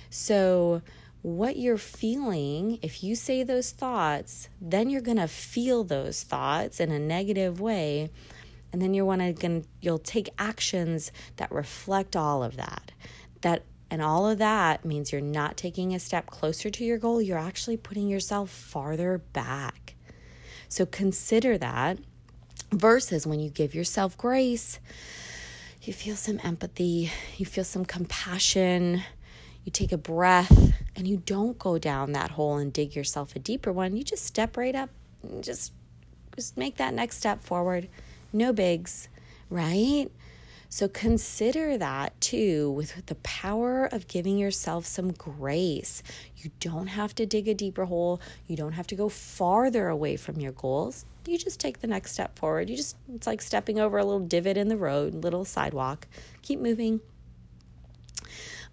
So, 0.08 0.82
what 1.22 1.56
you're 1.56 1.78
feeling, 1.78 2.78
if 2.82 3.04
you 3.04 3.14
say 3.14 3.42
those 3.42 3.70
thoughts, 3.70 4.48
then 4.60 4.90
you're 4.90 5.00
going 5.00 5.18
to 5.18 5.28
feel 5.28 5.84
those 5.84 6.22
thoughts 6.22 6.80
in 6.80 6.90
a 6.90 6.98
negative 6.98 7.60
way. 7.60 8.10
And 8.72 8.80
then 8.80 8.94
you're 8.94 9.04
wanna, 9.04 9.32
gonna, 9.32 9.62
you'll 9.80 9.98
take 9.98 10.30
actions 10.38 11.12
that 11.36 11.52
reflect 11.52 12.16
all 12.16 12.42
of 12.42 12.56
that. 12.56 12.92
That 13.42 13.64
and 13.90 14.00
all 14.00 14.26
of 14.26 14.38
that 14.38 14.86
means 14.86 15.12
you're 15.12 15.20
not 15.20 15.58
taking 15.58 15.94
a 15.94 15.98
step 15.98 16.24
closer 16.26 16.70
to 16.70 16.82
your 16.82 16.96
goal, 16.96 17.20
you're 17.20 17.36
actually 17.36 17.76
putting 17.76 18.08
yourself 18.08 18.48
farther 18.48 19.18
back. 19.34 19.96
So 20.70 20.86
consider 20.86 21.58
that 21.58 21.98
versus 22.72 23.26
when 23.26 23.38
you 23.38 23.50
give 23.50 23.74
yourself 23.74 24.16
grace, 24.16 24.78
you 25.82 25.92
feel 25.92 26.16
some 26.16 26.40
empathy, 26.42 27.12
you 27.36 27.44
feel 27.44 27.64
some 27.64 27.84
compassion, 27.84 29.02
you 29.64 29.70
take 29.70 29.92
a 29.92 29.98
breath 29.98 30.72
and 30.96 31.06
you 31.06 31.18
don't 31.18 31.58
go 31.58 31.76
down 31.76 32.12
that 32.12 32.30
hole 32.30 32.56
and 32.56 32.72
dig 32.72 32.96
yourself 32.96 33.36
a 33.36 33.38
deeper 33.38 33.72
one. 33.72 33.94
You 33.94 34.04
just 34.04 34.24
step 34.24 34.56
right 34.56 34.74
up 34.74 34.88
and 35.22 35.44
just 35.44 35.72
just 36.34 36.56
make 36.56 36.78
that 36.78 36.94
next 36.94 37.18
step 37.18 37.42
forward. 37.42 37.88
No 38.32 38.52
bigs, 38.52 39.08
right? 39.50 40.08
So 40.72 40.88
consider 40.88 41.76
that 41.76 42.18
too 42.18 42.70
with 42.70 43.04
the 43.04 43.16
power 43.16 43.84
of 43.92 44.08
giving 44.08 44.38
yourself 44.38 44.86
some 44.86 45.12
grace. 45.12 46.02
You 46.38 46.50
don't 46.60 46.86
have 46.86 47.14
to 47.16 47.26
dig 47.26 47.46
a 47.46 47.52
deeper 47.52 47.84
hole. 47.84 48.22
You 48.46 48.56
don't 48.56 48.72
have 48.72 48.86
to 48.86 48.94
go 48.94 49.10
farther 49.10 49.88
away 49.88 50.16
from 50.16 50.40
your 50.40 50.52
goals. 50.52 51.04
You 51.26 51.36
just 51.36 51.60
take 51.60 51.80
the 51.80 51.86
next 51.86 52.12
step 52.12 52.38
forward. 52.38 52.70
You 52.70 52.76
just 52.76 52.96
it's 53.14 53.26
like 53.26 53.42
stepping 53.42 53.78
over 53.78 53.98
a 53.98 54.04
little 54.04 54.26
divot 54.26 54.56
in 54.56 54.68
the 54.68 54.78
road, 54.78 55.14
little 55.14 55.44
sidewalk. 55.44 56.06
Keep 56.40 56.60
moving. 56.60 57.00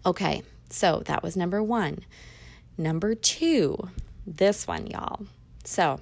Okay, 0.06 0.44
so 0.70 1.04
that 1.06 1.22
was 1.22 1.36
number 1.36 1.62
one. 1.62 2.06
Number 2.78 3.14
two, 3.14 3.90
this 4.26 4.66
one, 4.66 4.88
y'all. 4.88 5.26
So 5.66 6.00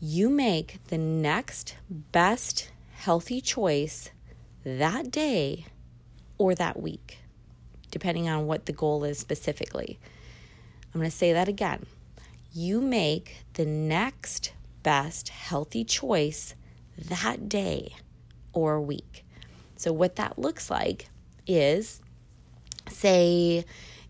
you 0.00 0.28
make 0.28 0.78
the 0.88 0.98
next 0.98 1.76
best 1.88 2.70
healthy 2.92 3.40
choice 3.40 4.10
that 4.64 5.10
day 5.10 5.66
or 6.38 6.54
that 6.54 6.80
week, 6.80 7.18
depending 7.90 8.28
on 8.28 8.46
what 8.46 8.66
the 8.66 8.72
goal 8.72 9.04
is 9.04 9.18
specifically. 9.18 9.98
I'm 10.92 11.00
going 11.00 11.10
to 11.10 11.16
say 11.16 11.32
that 11.32 11.48
again. 11.48 11.86
You 12.52 12.80
make 12.80 13.44
the 13.54 13.66
next 13.66 14.52
best 14.82 15.30
healthy 15.30 15.84
choice 15.84 16.54
that 16.96 17.48
day 17.48 17.94
or 18.52 18.80
week. 18.80 19.24
So, 19.76 19.92
what 19.92 20.16
that 20.16 20.38
looks 20.38 20.70
like 20.70 21.08
is 21.46 22.00
say 22.88 23.64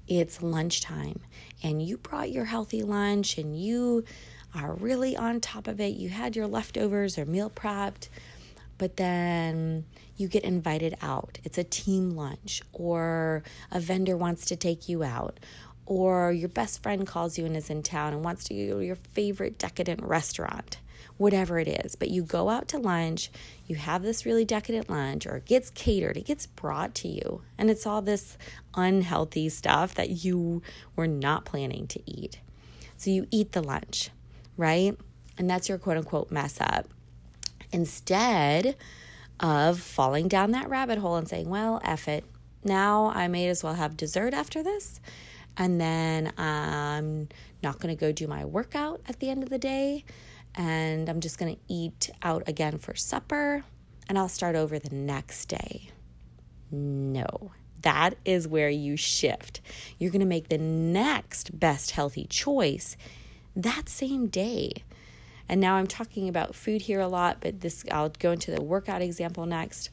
it's 0.06 0.42
lunchtime 0.42 1.20
and 1.62 1.82
you 1.82 1.96
brought 1.96 2.30
your 2.30 2.44
healthy 2.44 2.82
lunch 2.82 3.38
and 3.38 3.60
you 3.60 4.04
are 4.56 4.74
really 4.74 5.16
on 5.16 5.40
top 5.40 5.68
of 5.68 5.80
it. 5.80 5.94
You 5.94 6.08
had 6.08 6.36
your 6.36 6.46
leftovers 6.46 7.18
or 7.18 7.26
meal 7.26 7.50
prepped, 7.50 8.08
but 8.78 8.96
then 8.96 9.84
you 10.16 10.28
get 10.28 10.44
invited 10.44 10.96
out. 11.02 11.38
It's 11.44 11.58
a 11.58 11.64
team 11.64 12.10
lunch, 12.10 12.62
or 12.72 13.42
a 13.70 13.80
vendor 13.80 14.16
wants 14.16 14.46
to 14.46 14.56
take 14.56 14.88
you 14.88 15.02
out, 15.02 15.38
or 15.84 16.32
your 16.32 16.48
best 16.48 16.82
friend 16.82 17.06
calls 17.06 17.38
you 17.38 17.44
and 17.46 17.56
is 17.56 17.70
in 17.70 17.82
town 17.82 18.12
and 18.12 18.24
wants 18.24 18.44
to 18.44 18.54
go 18.54 18.78
to 18.78 18.84
your 18.84 18.96
favorite 18.96 19.58
decadent 19.58 20.02
restaurant 20.02 20.78
whatever 21.16 21.58
it 21.58 21.68
is. 21.68 21.96
But 21.96 22.10
you 22.10 22.22
go 22.22 22.48
out 22.48 22.68
to 22.68 22.78
lunch, 22.78 23.30
you 23.66 23.76
have 23.76 24.02
this 24.02 24.26
really 24.26 24.44
decadent 24.44 24.90
lunch, 24.90 25.26
or 25.26 25.36
it 25.36 25.46
gets 25.46 25.70
catered, 25.70 26.16
it 26.16 26.26
gets 26.26 26.46
brought 26.46 26.94
to 26.96 27.08
you, 27.08 27.42
and 27.58 27.70
it's 27.70 27.86
all 27.86 28.02
this 28.02 28.36
unhealthy 28.74 29.48
stuff 29.48 29.94
that 29.94 30.24
you 30.24 30.62
were 30.94 31.06
not 31.06 31.44
planning 31.44 31.86
to 31.88 32.00
eat. 32.06 32.40
So 32.96 33.10
you 33.10 33.26
eat 33.30 33.52
the 33.52 33.62
lunch, 33.62 34.10
right? 34.56 34.96
And 35.38 35.48
that's 35.48 35.68
your 35.68 35.78
quote 35.78 35.96
unquote 35.96 36.30
mess 36.30 36.58
up. 36.60 36.86
Instead 37.72 38.76
of 39.40 39.80
falling 39.80 40.28
down 40.28 40.52
that 40.52 40.68
rabbit 40.68 40.98
hole 40.98 41.16
and 41.16 41.28
saying, 41.28 41.48
well, 41.48 41.80
F 41.84 42.08
it, 42.08 42.24
now 42.64 43.12
I 43.14 43.28
may 43.28 43.48
as 43.48 43.62
well 43.62 43.74
have 43.74 43.96
dessert 43.96 44.34
after 44.34 44.62
this. 44.62 45.00
And 45.56 45.80
then 45.80 46.32
I'm 46.38 47.28
not 47.62 47.78
going 47.80 47.94
to 47.94 48.00
go 48.00 48.12
do 48.12 48.26
my 48.26 48.44
workout 48.44 49.00
at 49.08 49.20
the 49.20 49.30
end 49.30 49.42
of 49.42 49.48
the 49.48 49.58
day 49.58 50.04
and 50.54 51.08
I'm 51.08 51.20
just 51.20 51.38
going 51.38 51.54
to 51.54 51.60
eat 51.68 52.10
out 52.22 52.42
again 52.46 52.78
for 52.78 52.94
supper 52.94 53.64
and 54.08 54.18
I'll 54.18 54.28
start 54.28 54.56
over 54.56 54.78
the 54.78 54.94
next 54.94 55.46
day. 55.46 55.90
No, 56.70 57.52
that 57.82 58.14
is 58.24 58.48
where 58.48 58.70
you 58.70 58.96
shift. 58.96 59.60
You're 59.98 60.10
going 60.10 60.20
to 60.20 60.26
make 60.26 60.48
the 60.48 60.58
next 60.58 61.58
best 61.58 61.92
healthy 61.92 62.26
choice 62.28 62.96
that 63.56 63.88
same 63.88 64.28
day. 64.28 64.72
And 65.48 65.60
now 65.60 65.76
I'm 65.76 65.86
talking 65.86 66.28
about 66.28 66.54
food 66.54 66.82
here 66.82 67.00
a 67.00 67.08
lot, 67.08 67.38
but 67.40 67.60
this 67.60 67.84
I'll 67.90 68.10
go 68.10 68.32
into 68.32 68.50
the 68.50 68.62
workout 68.62 69.02
example 69.02 69.46
next. 69.46 69.90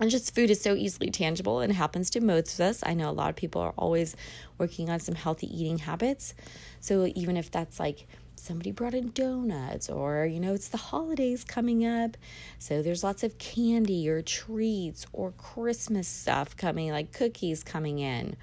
And 0.00 0.10
just 0.10 0.34
food 0.34 0.50
is 0.50 0.60
so 0.60 0.74
easily 0.74 1.10
tangible 1.10 1.60
and 1.60 1.72
happens 1.74 2.08
to 2.10 2.20
most 2.20 2.54
of 2.54 2.60
us. 2.60 2.82
I 2.82 2.94
know 2.94 3.10
a 3.10 3.12
lot 3.12 3.28
of 3.28 3.36
people 3.36 3.60
are 3.60 3.74
always 3.76 4.16
working 4.56 4.88
on 4.88 4.98
some 4.98 5.14
healthy 5.14 5.46
eating 5.54 5.78
habits. 5.78 6.34
So 6.80 7.12
even 7.14 7.36
if 7.36 7.50
that's 7.50 7.78
like 7.78 8.06
somebody 8.40 8.72
brought 8.72 8.94
in 8.94 9.10
donuts 9.10 9.90
or 9.90 10.24
you 10.24 10.40
know 10.40 10.54
it's 10.54 10.68
the 10.68 10.78
holidays 10.78 11.44
coming 11.44 11.84
up 11.84 12.16
so 12.58 12.80
there's 12.80 13.04
lots 13.04 13.22
of 13.22 13.36
candy 13.36 14.08
or 14.08 14.22
treats 14.22 15.04
or 15.12 15.30
christmas 15.32 16.08
stuff 16.08 16.56
coming 16.56 16.90
like 16.90 17.12
cookies 17.12 17.62
coming 17.62 17.98
in 17.98 18.34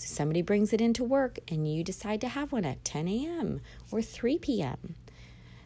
so 0.00 0.06
somebody 0.06 0.40
brings 0.40 0.72
it 0.72 0.80
into 0.80 1.04
work 1.04 1.38
and 1.48 1.70
you 1.70 1.84
decide 1.84 2.22
to 2.22 2.28
have 2.28 2.52
one 2.52 2.64
at 2.64 2.82
10 2.84 3.06
a.m 3.06 3.60
or 3.90 4.00
3 4.00 4.38
p.m 4.38 4.94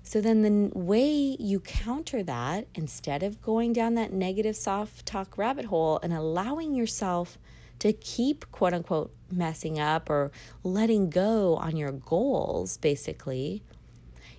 so 0.03 0.21
then 0.21 0.43
the 0.43 0.77
way 0.77 1.37
you 1.39 1.61
counter 1.61 2.23
that 2.25 2.67
instead 2.75 3.23
of 3.23 3.41
going 3.41 3.73
down 3.73 3.95
that 3.95 4.13
negative 4.13 4.57
soft 4.57 5.07
talk 5.07 5.39
rabbit 5.39 5.67
hole 5.67 6.01
and 6.03 6.13
allowing 6.13 6.75
yourself 6.75 7.39
to 7.79 7.93
keep 7.93 8.51
quote 8.51 8.75
unquote 8.75 9.15
messing 9.31 9.79
up 9.79 10.11
or 10.11 10.33
letting 10.63 11.11
go 11.11 11.57
on 11.57 11.77
your 11.77 11.93
goals, 11.93 12.77
basically, 12.77 13.63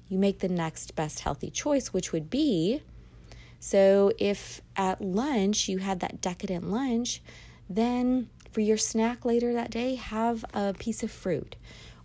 you 0.07 0.19
make 0.19 0.39
the 0.39 0.49
next 0.49 0.95
best 0.95 1.21
healthy 1.21 1.49
choice, 1.49 1.91
which 1.93 2.11
would 2.11 2.29
be 2.29 2.81
so 3.59 4.11
if 4.19 4.61
at 4.75 5.01
lunch 5.01 5.67
you 5.67 5.79
had 5.79 5.99
that 6.01 6.21
decadent 6.21 6.69
lunch, 6.69 7.23
then 7.67 8.29
for 8.55 8.61
your 8.61 8.77
snack 8.77 9.25
later 9.25 9.51
that 9.51 9.69
day, 9.69 9.95
have 9.95 10.45
a 10.53 10.73
piece 10.73 11.03
of 11.03 11.11
fruit 11.11 11.57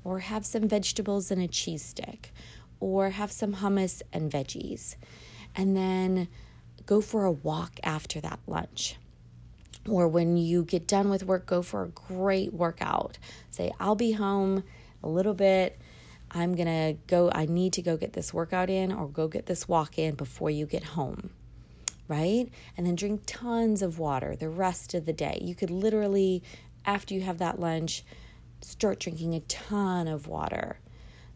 or 0.03 0.19
have 0.19 0.45
some 0.45 0.67
vegetables 0.67 1.31
and 1.31 1.41
a 1.41 1.47
cheese 1.47 1.85
stick 1.85 2.33
or 2.81 3.11
have 3.11 3.31
some 3.31 3.55
hummus 3.55 4.03
and 4.13 4.33
veggies. 4.33 4.97
And 5.55 5.77
then 5.77 6.27
go 6.87 7.01
for 7.01 7.25
a 7.25 7.31
walk 7.31 7.79
after 7.85 8.21
that 8.23 8.41
lunch 8.49 8.97
or 9.89 10.09
when 10.09 10.37
you 10.37 10.65
get 10.65 10.89
done 10.89 11.09
with 11.09 11.23
work, 11.23 11.47
go 11.47 11.63
for 11.63 11.85
a 11.85 11.89
great 11.89 12.53
workout. 12.53 13.17
Say, 13.53 13.71
I'll 13.79 13.95
be 13.95 14.11
home 14.11 14.65
a 15.05 15.09
little 15.09 15.35
bit. 15.35 15.79
I'm 16.33 16.57
going 16.57 16.67
to 16.67 16.99
go, 17.07 17.31
I 17.33 17.47
need 17.47 17.75
to 17.75 17.83
go 17.83 17.97
get 17.97 18.13
this 18.13 18.35
workout 18.35 18.69
in 18.69 18.91
or 18.91 19.07
go 19.07 19.29
get 19.29 19.47
this 19.47 19.69
walk 19.69 20.01
in 20.01 20.17
before 20.17 20.51
you 20.51 20.67
get 20.67 20.83
home, 20.83 21.31
right? 22.11 22.51
And 22.77 22.85
then 22.85 22.97
drink 22.97 23.23
tons 23.25 23.81
of 23.81 23.99
water 23.99 24.35
the 24.35 24.49
rest 24.49 24.93
of 24.95 25.07
the 25.07 25.13
day. 25.13 25.39
You 25.41 25.55
could 25.55 25.71
literally, 25.71 26.43
after 26.85 27.15
you 27.15 27.21
have 27.21 27.39
that 27.39 27.61
lunch, 27.61 28.05
start 28.61 28.99
drinking 28.99 29.35
a 29.35 29.41
ton 29.41 30.09
of 30.09 30.27
water. 30.27 30.81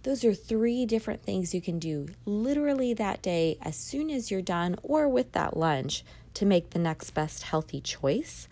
Those 0.02 0.24
are 0.24 0.34
three 0.34 0.84
different 0.84 1.22
things 1.22 1.54
you 1.54 1.62
can 1.62 1.78
do 1.78 2.08
literally 2.26 2.92
that 2.92 3.22
day 3.22 3.56
as 3.62 3.76
soon 3.76 4.10
as 4.10 4.30
you're 4.30 4.42
done 4.42 4.76
or 4.82 5.08
with 5.08 5.32
that 5.32 5.56
lunch 5.56 6.04
to 6.34 6.44
make 6.44 6.70
the 6.70 6.78
next 6.78 7.12
best 7.12 7.44
healthy 7.44 7.80
choice. 7.80 8.48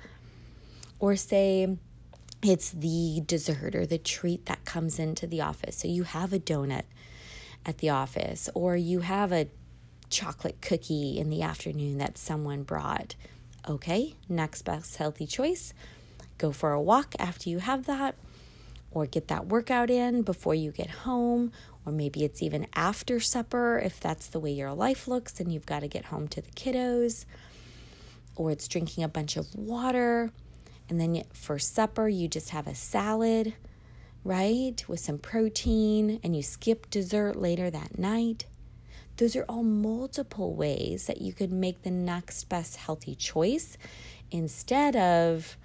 Or 1.01 1.17
say 1.17 1.77
it's 2.43 2.71
the 2.71 3.23
dessert 3.27 3.75
or 3.75 3.85
the 3.85 3.99
treat 3.99 4.47
that 4.47 4.65
comes 4.65 4.99
into 4.99 5.27
the 5.27 5.41
office. 5.41 5.77
So 5.77 5.89
you 5.89 6.05
have 6.05 6.33
a 6.33 6.39
donut 6.39 6.85
at 7.67 7.79
the 7.79 7.91
office, 7.91 8.49
or 8.55 8.77
you 8.77 9.01
have 9.01 9.33
a 9.33 9.49
chocolate 10.13 10.61
cookie 10.61 11.19
in 11.19 11.31
the 11.31 11.43
afternoon 11.43 11.99
that 11.99 12.19
someone 12.19 12.63
brought. 12.63 13.17
Okay, 13.69 14.15
next 14.29 14.63
best 14.63 14.97
healthy 14.97 15.27
choice. 15.27 15.75
Go 16.39 16.53
for 16.53 16.73
a 16.73 16.81
walk 16.81 17.15
after 17.19 17.49
you 17.51 17.59
have 17.59 17.87
that, 17.87 18.15
or 18.91 19.07
get 19.07 19.29
that 19.29 19.47
workout 19.47 19.91
in 19.91 20.23
before 20.23 20.55
you 20.55 20.71
get 20.71 20.91
home, 20.91 21.51
or 21.85 21.93
maybe 21.93 22.25
it's 22.25 22.43
even 22.43 22.67
after 22.75 23.19
supper 23.19 23.79
if 23.79 23.99
that's 23.99 24.29
the 24.29 24.39
way 24.39 24.53
your 24.53 24.73
life 24.73 25.09
looks 25.09 25.41
and 25.41 25.53
you've 25.53 25.67
got 25.67 25.81
to 25.81 25.89
get 25.89 26.07
home 26.07 26.29
to 26.29 26.41
the 26.41 26.51
kiddos 26.53 27.25
or 28.37 28.51
it's 28.51 28.69
drinking 28.69 29.05
a 29.05 29.09
bunch 29.09 29.37
of 29.37 29.55
water. 29.55 30.31
And 30.89 31.01
then 31.01 31.23
for 31.33 31.59
supper, 31.59 32.09
you 32.09 32.29
just 32.29 32.51
have 32.51 32.67
a 32.67 32.75
salad, 32.75 33.55
right? 34.25 34.83
With 34.89 35.01
some 35.01 35.19
protein, 35.19 36.21
and 36.23 36.35
you 36.37 36.43
skip 36.43 36.91
dessert 36.91 37.37
later 37.37 37.71
that 37.71 37.99
night. 37.99 38.47
Those 39.23 39.37
are 39.37 39.45
all 39.49 39.63
multiple 39.63 40.53
ways 40.53 41.07
that 41.07 41.21
you 41.21 41.33
could 41.33 41.53
make 41.53 41.83
the 41.83 41.93
next 41.93 42.49
best 42.49 42.75
healthy 42.75 43.15
choice 43.15 43.79
instead 44.33 44.97
of 44.97 45.57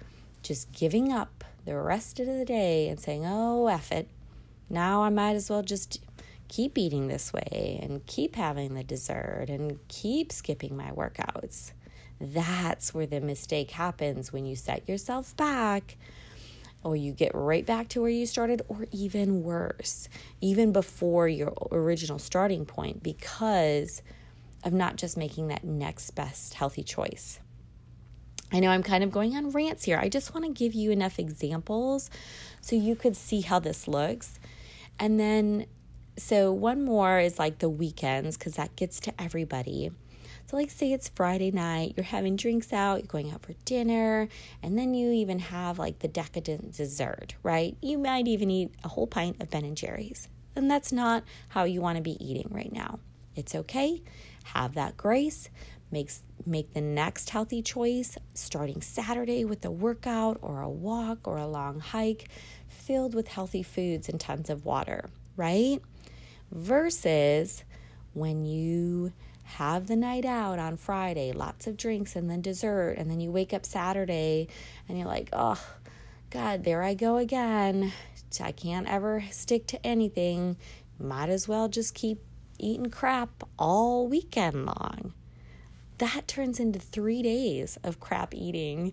just 0.44 0.70
giving 0.70 1.12
up 1.12 1.42
the 1.64 1.76
rest 1.76 2.20
of 2.20 2.26
the 2.28 2.44
day 2.44 2.86
and 2.86 3.00
saying, 3.00 3.24
oh, 3.26 3.66
F 3.66 3.90
it. 3.90 4.06
Now 4.70 5.02
I 5.02 5.08
might 5.08 5.34
as 5.34 5.50
well 5.50 5.62
just 5.62 6.00
keep 6.46 6.78
eating 6.78 7.08
this 7.08 7.32
way 7.32 7.80
and 7.82 8.06
keep 8.06 8.36
having 8.36 8.74
the 8.74 8.84
dessert 8.84 9.46
and 9.48 9.80
keep 9.88 10.30
skipping 10.30 10.76
my 10.76 10.92
workouts. 10.92 11.72
That's 12.20 12.94
where 12.94 13.06
the 13.06 13.20
mistake 13.20 13.72
happens 13.72 14.32
when 14.32 14.46
you 14.46 14.54
set 14.54 14.88
yourself 14.88 15.36
back 15.36 15.96
or 16.88 16.96
you 16.96 17.12
get 17.12 17.32
right 17.34 17.66
back 17.66 17.88
to 17.88 18.00
where 18.00 18.08
you 18.08 18.24
started, 18.24 18.62
or 18.66 18.86
even 18.90 19.42
worse, 19.42 20.08
even 20.40 20.72
before 20.72 21.28
your 21.28 21.52
original 21.70 22.18
starting 22.18 22.64
point, 22.64 23.02
because 23.02 24.00
of 24.64 24.72
not 24.72 24.96
just 24.96 25.14
making 25.18 25.48
that 25.48 25.62
next 25.64 26.12
best 26.12 26.54
healthy 26.54 26.82
choice. 26.82 27.40
I 28.50 28.60
know 28.60 28.70
I'm 28.70 28.82
kind 28.82 29.04
of 29.04 29.10
going 29.10 29.36
on 29.36 29.50
rants 29.50 29.84
here. 29.84 29.98
I 29.98 30.08
just 30.08 30.32
want 30.32 30.46
to 30.46 30.52
give 30.52 30.72
you 30.72 30.90
enough 30.90 31.18
examples 31.18 32.08
so 32.62 32.74
you 32.74 32.96
could 32.96 33.14
see 33.14 33.42
how 33.42 33.58
this 33.58 33.86
looks. 33.86 34.40
And 34.98 35.20
then, 35.20 35.66
so 36.16 36.50
one 36.50 36.86
more 36.86 37.20
is 37.20 37.38
like 37.38 37.58
the 37.58 37.68
weekends, 37.68 38.38
because 38.38 38.54
that 38.54 38.74
gets 38.76 38.98
to 39.00 39.12
everybody. 39.20 39.90
So, 40.48 40.56
like, 40.56 40.70
say 40.70 40.92
it's 40.92 41.10
Friday 41.10 41.50
night, 41.50 41.92
you're 41.94 42.04
having 42.04 42.34
drinks 42.34 42.72
out, 42.72 43.00
you're 43.00 43.06
going 43.06 43.30
out 43.30 43.42
for 43.42 43.52
dinner, 43.66 44.28
and 44.62 44.78
then 44.78 44.94
you 44.94 45.12
even 45.12 45.40
have 45.40 45.78
like 45.78 45.98
the 45.98 46.08
decadent 46.08 46.74
dessert, 46.74 47.34
right? 47.42 47.76
You 47.82 47.98
might 47.98 48.26
even 48.26 48.50
eat 48.50 48.72
a 48.82 48.88
whole 48.88 49.06
pint 49.06 49.42
of 49.42 49.50
Ben 49.50 49.66
and 49.66 49.76
Jerry's. 49.76 50.26
And 50.56 50.70
that's 50.70 50.90
not 50.90 51.24
how 51.48 51.64
you 51.64 51.82
want 51.82 51.96
to 51.96 52.02
be 52.02 52.16
eating 52.24 52.48
right 52.50 52.72
now. 52.72 52.98
It's 53.36 53.54
okay. 53.54 54.02
Have 54.44 54.72
that 54.74 54.96
grace. 54.96 55.50
Makes 55.90 56.22
make 56.46 56.72
the 56.72 56.80
next 56.80 57.28
healthy 57.28 57.60
choice 57.60 58.16
starting 58.32 58.80
Saturday 58.80 59.44
with 59.44 59.64
a 59.66 59.70
workout 59.70 60.38
or 60.40 60.62
a 60.62 60.68
walk 60.68 61.28
or 61.28 61.36
a 61.36 61.46
long 61.46 61.80
hike 61.80 62.28
filled 62.68 63.14
with 63.14 63.28
healthy 63.28 63.62
foods 63.62 64.08
and 64.08 64.18
tons 64.18 64.48
of 64.48 64.64
water, 64.64 65.10
right? 65.36 65.80
Versus 66.50 67.64
when 68.14 68.46
you 68.46 69.12
have 69.56 69.86
the 69.86 69.96
night 69.96 70.24
out 70.24 70.58
on 70.58 70.76
Friday, 70.76 71.32
lots 71.32 71.66
of 71.66 71.76
drinks 71.76 72.14
and 72.14 72.30
then 72.30 72.40
dessert, 72.40 72.92
and 72.98 73.10
then 73.10 73.20
you 73.20 73.30
wake 73.30 73.52
up 73.52 73.64
Saturday 73.64 74.48
and 74.88 74.98
you're 74.98 75.06
like, 75.06 75.30
oh, 75.32 75.60
God, 76.30 76.64
there 76.64 76.82
I 76.82 76.94
go 76.94 77.16
again, 77.16 77.92
I 78.40 78.52
can't 78.52 78.86
ever 78.86 79.24
stick 79.30 79.66
to 79.68 79.86
anything. 79.86 80.56
Might 81.00 81.30
as 81.30 81.48
well 81.48 81.68
just 81.68 81.94
keep 81.94 82.20
eating 82.58 82.90
crap 82.90 83.44
all 83.58 84.06
weekend 84.06 84.66
long. 84.66 85.14
That 85.96 86.28
turns 86.28 86.60
into 86.60 86.78
three 86.78 87.22
days 87.22 87.78
of 87.82 88.00
crap 88.00 88.34
eating 88.34 88.92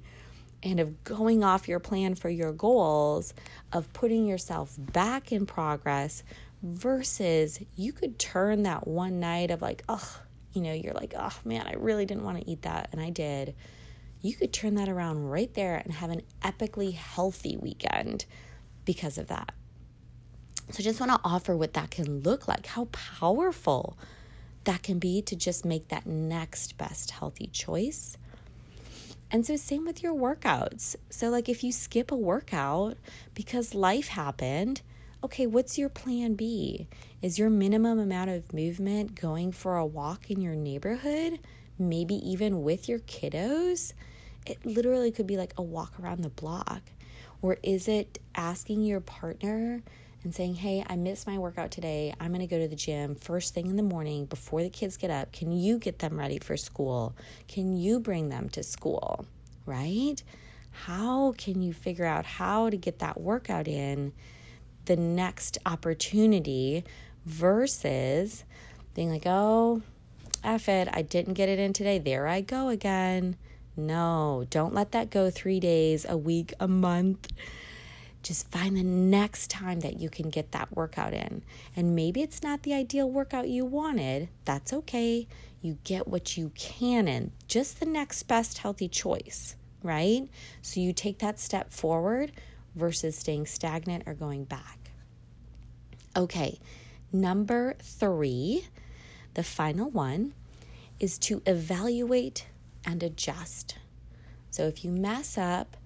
and 0.63 0.79
of 0.79 1.03
going 1.03 1.43
off 1.43 1.67
your 1.67 1.79
plan 1.79 2.15
for 2.15 2.29
your 2.29 2.53
goals, 2.53 3.33
of 3.73 3.91
putting 3.93 4.25
yourself 4.25 4.73
back 4.79 5.31
in 5.31 5.45
progress, 5.45 6.23
versus 6.63 7.59
you 7.75 7.91
could 7.91 8.17
turn 8.17 8.63
that 8.63 8.87
one 8.87 9.19
night 9.19 9.51
of 9.51 9.61
like, 9.61 9.83
oh, 9.89 10.19
you 10.55 10.61
know, 10.61 10.73
you're 10.73 10.93
like, 10.93 11.13
oh 11.17 11.37
man, 11.43 11.67
I 11.67 11.73
really 11.73 12.05
didn't 12.05 12.23
want 12.23 12.39
to 12.39 12.49
eat 12.49 12.61
that. 12.63 12.89
And 12.91 13.01
I 13.01 13.09
did. 13.09 13.55
You 14.21 14.33
could 14.33 14.53
turn 14.53 14.75
that 14.75 14.89
around 14.89 15.29
right 15.29 15.53
there 15.53 15.75
and 15.75 15.93
have 15.93 16.09
an 16.09 16.21
epically 16.41 16.93
healthy 16.93 17.57
weekend 17.57 18.25
because 18.85 19.17
of 19.17 19.27
that. 19.27 19.53
So, 20.71 20.77
I 20.79 20.83
just 20.83 20.99
want 20.99 21.11
to 21.11 21.19
offer 21.23 21.55
what 21.55 21.73
that 21.73 21.91
can 21.91 22.21
look 22.21 22.47
like, 22.47 22.65
how 22.65 22.85
powerful 22.85 23.97
that 24.63 24.81
can 24.81 24.97
be 24.97 25.21
to 25.23 25.35
just 25.35 25.63
make 25.63 25.89
that 25.89 26.07
next 26.07 26.77
best 26.77 27.11
healthy 27.11 27.47
choice. 27.47 28.17
And 29.31 29.45
so, 29.45 29.55
same 29.57 29.85
with 29.85 30.01
your 30.01 30.15
workouts. 30.15 30.95
So, 31.09 31.29
like 31.29 31.49
if 31.49 31.63
you 31.63 31.71
skip 31.71 32.11
a 32.11 32.15
workout 32.15 32.97
because 33.33 33.75
life 33.75 34.07
happened, 34.07 34.81
okay, 35.23 35.47
what's 35.47 35.77
your 35.77 35.89
plan 35.89 36.35
B? 36.35 36.87
Is 37.25 37.39
your 37.39 37.49
minimum 37.49 37.97
amount 37.97 38.29
of 38.29 38.53
movement 38.53 39.19
going 39.19 39.51
for 39.51 39.77
a 39.77 39.85
walk 39.85 40.29
in 40.29 40.41
your 40.41 40.53
neighborhood? 40.53 41.39
Maybe 41.79 42.13
even 42.17 42.61
with 42.61 42.87
your 42.87 42.99
kiddos? 42.99 43.93
It 44.45 44.63
literally 44.63 45.09
could 45.09 45.25
be 45.25 45.35
like 45.35 45.55
a 45.57 45.63
walk 45.63 45.99
around 45.99 46.21
the 46.21 46.29
block. 46.29 46.83
Or 47.41 47.57
is 47.63 47.87
it 47.87 48.19
asking 48.35 48.83
your 48.83 48.99
partner 48.99 49.81
and 50.23 50.35
saying, 50.35 50.53
Hey, 50.53 50.85
I 50.87 50.97
missed 50.97 51.25
my 51.25 51.39
workout 51.39 51.71
today. 51.71 52.13
I'm 52.19 52.27
going 52.27 52.41
to 52.41 52.45
go 52.45 52.59
to 52.59 52.67
the 52.67 52.75
gym 52.75 53.15
first 53.15 53.55
thing 53.55 53.71
in 53.71 53.75
the 53.75 53.81
morning 53.81 54.25
before 54.25 54.61
the 54.61 54.69
kids 54.69 54.95
get 54.95 55.09
up. 55.09 55.31
Can 55.31 55.51
you 55.51 55.79
get 55.79 55.97
them 55.97 56.19
ready 56.19 56.37
for 56.37 56.55
school? 56.55 57.15
Can 57.47 57.75
you 57.75 57.99
bring 57.99 58.29
them 58.29 58.49
to 58.49 58.61
school? 58.61 59.25
Right? 59.65 60.21
How 60.69 61.33
can 61.39 61.63
you 61.63 61.73
figure 61.73 62.05
out 62.05 62.27
how 62.27 62.69
to 62.69 62.77
get 62.77 62.99
that 62.99 63.19
workout 63.19 63.67
in 63.67 64.13
the 64.85 64.95
next 64.95 65.57
opportunity 65.65 66.83
versus 67.25 68.43
being 68.93 69.09
like, 69.09 69.25
Oh, 69.25 69.81
F 70.43 70.69
it, 70.69 70.87
I 70.91 71.01
didn't 71.01 71.33
get 71.33 71.49
it 71.49 71.59
in 71.59 71.73
today. 71.73 71.97
There 71.99 72.27
I 72.27 72.41
go 72.41 72.69
again. 72.69 73.35
No, 73.77 74.45
don't 74.49 74.73
let 74.73 74.91
that 74.93 75.09
go 75.09 75.29
three 75.29 75.59
days, 75.59 76.05
a 76.07 76.15
week, 76.15 76.53
a 76.59 76.67
month. 76.67 77.27
Just 78.23 78.49
find 78.49 78.75
the 78.77 78.83
next 78.83 79.51
time 79.51 79.81
that 79.81 79.99
you 79.99 80.09
can 80.09 80.29
get 80.29 80.51
that 80.53 80.75
workout 80.75 81.13
in. 81.13 81.43
And 81.75 81.95
maybe 81.95 82.21
it's 82.21 82.41
not 82.41 82.63
the 82.63 82.73
ideal 82.73 83.09
workout 83.09 83.49
you 83.49 83.65
wanted. 83.65 84.29
That's 84.45 84.71
okay. 84.73 85.27
You 85.61 85.77
get 85.83 86.07
what 86.07 86.37
you 86.37 86.51
can 86.55 87.07
in, 87.07 87.31
just 87.47 87.79
the 87.79 87.85
next 87.85 88.23
best 88.23 88.59
healthy 88.59 88.87
choice, 88.87 89.55
right? 89.83 90.27
So 90.61 90.79
you 90.79 90.93
take 90.93 91.19
that 91.19 91.39
step 91.39 91.71
forward 91.71 92.31
versus 92.75 93.17
staying 93.17 93.47
stagnant 93.47 94.03
or 94.05 94.13
going 94.13 94.45
back. 94.45 94.91
Okay, 96.15 96.59
number 97.21 97.75
three, 97.81 98.67
the 99.33 99.43
final 99.43 99.89
one, 99.89 100.33
is 100.99 101.17
to 101.19 101.41
evaluate 101.45 102.47
and 102.85 103.01
adjust. 103.03 103.77
So 104.49 104.67
if 104.67 104.85
you 104.85 104.91
mess 104.91 105.37
up, 105.37 105.77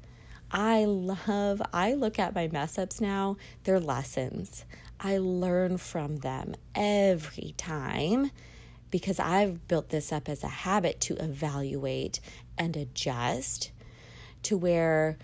I 0.51 0.85
love, 0.85 1.61
I 1.73 1.93
look 1.93 2.19
at 2.19 2.35
my 2.35 2.47
mess 2.47 2.77
ups 2.77 2.99
now, 2.99 3.37
they're 3.63 3.79
lessons. 3.79 4.65
I 4.99 5.17
learn 5.17 5.77
from 5.77 6.17
them 6.17 6.55
every 6.75 7.53
time 7.57 8.31
because 8.91 9.19
I've 9.19 9.67
built 9.67 9.89
this 9.89 10.11
up 10.11 10.27
as 10.27 10.43
a 10.43 10.47
habit 10.47 10.99
to 11.01 11.15
evaluate 11.15 12.19
and 12.57 12.75
adjust 12.75 13.71
to 14.43 14.57
where 14.57 15.17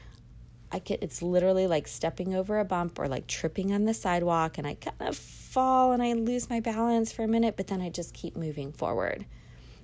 I 0.72 0.80
get 0.80 1.04
it's 1.04 1.22
literally 1.22 1.68
like 1.68 1.88
stepping 1.88 2.36
over 2.36 2.60
a 2.60 2.66
bump 2.66 3.00
or 3.00 3.08
like 3.08 3.28
tripping 3.28 3.74
on 3.74 3.86
the 3.86 3.94
sidewalk 3.94 4.58
and 4.58 4.68
I 4.68 4.76
kind 4.76 4.96
of 5.02 5.18
fall 5.56 5.94
and 5.94 6.04
I 6.04 6.12
lose 6.12 6.50
my 6.50 6.60
balance 6.60 7.14
for 7.14 7.24
a 7.24 7.30
minute, 7.30 7.56
but 7.56 7.68
then 7.68 7.82
I 7.82 7.90
just 7.90 8.14
keep 8.14 8.36
moving 8.36 8.74
forward 8.74 9.26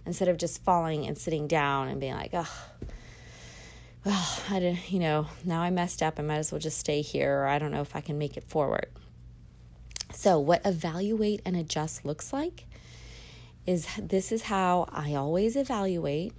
instead 0.06 0.28
of 0.28 0.38
just 0.38 0.62
falling 0.66 1.08
and 1.08 1.18
sitting 1.18 1.48
down 1.48 1.88
and 1.88 1.98
being 2.02 2.14
like, 2.14 2.32
oh, 2.34 2.54
well, 4.04 4.28
I 4.50 4.60
didn't, 4.60 4.92
you 4.92 5.00
know, 5.00 5.28
now 5.46 5.62
I 5.62 5.70
messed 5.70 6.04
up. 6.04 6.20
I 6.20 6.24
might 6.24 6.40
as 6.40 6.52
well 6.52 6.60
just 6.60 6.78
stay 6.78 7.02
here, 7.02 7.44
or 7.44 7.48
I 7.48 7.58
don't 7.58 7.72
know 7.72 7.80
if 7.80 7.96
I 7.96 8.02
can 8.02 8.18
make 8.18 8.36
it 8.36 8.44
forward. 8.44 8.88
So, 10.14 10.40
what 10.40 10.62
evaluate 10.66 11.42
and 11.46 11.56
adjust 11.56 12.04
looks 12.04 12.34
like 12.34 12.66
is 13.66 13.88
this 13.98 14.34
is 14.34 14.42
how 14.44 14.90
I 14.92 15.14
always 15.14 15.56
evaluate. 15.56 16.34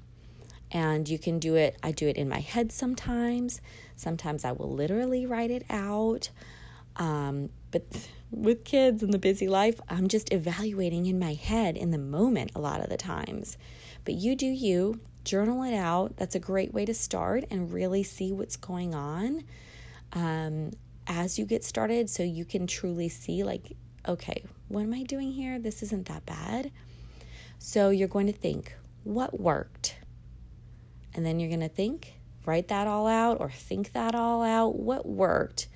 And 0.72 1.08
you 1.08 1.18
can 1.18 1.38
do 1.38 1.54
it, 1.54 1.78
I 1.82 1.92
do 1.92 2.06
it 2.06 2.16
in 2.16 2.28
my 2.28 2.40
head 2.40 2.70
sometimes. 2.70 3.62
Sometimes 3.96 4.44
I 4.44 4.52
will 4.52 4.70
literally 4.70 5.24
write 5.24 5.50
it 5.50 5.64
out. 5.70 6.28
Um, 6.96 7.48
but 7.72 7.82
with 8.30 8.64
kids 8.64 9.02
and 9.02 9.12
the 9.12 9.18
busy 9.18 9.48
life, 9.48 9.80
I'm 9.88 10.08
just 10.08 10.32
evaluating 10.32 11.06
in 11.06 11.18
my 11.18 11.34
head 11.34 11.76
in 11.76 11.90
the 11.90 11.98
moment 11.98 12.52
a 12.54 12.60
lot 12.60 12.80
of 12.80 12.88
the 12.88 12.96
times. 12.96 13.58
But 14.04 14.14
you 14.14 14.36
do 14.36 14.46
you, 14.46 15.00
journal 15.24 15.62
it 15.62 15.74
out. 15.74 16.16
That's 16.16 16.34
a 16.34 16.40
great 16.40 16.72
way 16.72 16.84
to 16.84 16.94
start 16.94 17.44
and 17.50 17.72
really 17.72 18.02
see 18.02 18.32
what's 18.32 18.56
going 18.56 18.94
on 18.94 19.44
um, 20.12 20.70
as 21.06 21.38
you 21.38 21.44
get 21.44 21.64
started 21.64 22.08
so 22.08 22.22
you 22.22 22.44
can 22.44 22.66
truly 22.66 23.08
see, 23.08 23.44
like, 23.44 23.76
okay, 24.06 24.44
what 24.68 24.82
am 24.82 24.94
I 24.94 25.02
doing 25.02 25.32
here? 25.32 25.58
This 25.58 25.82
isn't 25.82 26.06
that 26.06 26.26
bad. 26.26 26.70
So 27.58 27.90
you're 27.90 28.08
going 28.08 28.26
to 28.26 28.32
think, 28.32 28.74
what 29.04 29.38
worked? 29.38 29.96
And 31.14 31.24
then 31.24 31.38
you're 31.38 31.50
going 31.50 31.60
to 31.60 31.68
think, 31.68 32.14
write 32.46 32.68
that 32.68 32.86
all 32.86 33.06
out 33.06 33.40
or 33.40 33.50
think 33.50 33.92
that 33.92 34.14
all 34.14 34.42
out. 34.42 34.76
What 34.76 35.06
worked 35.06 35.68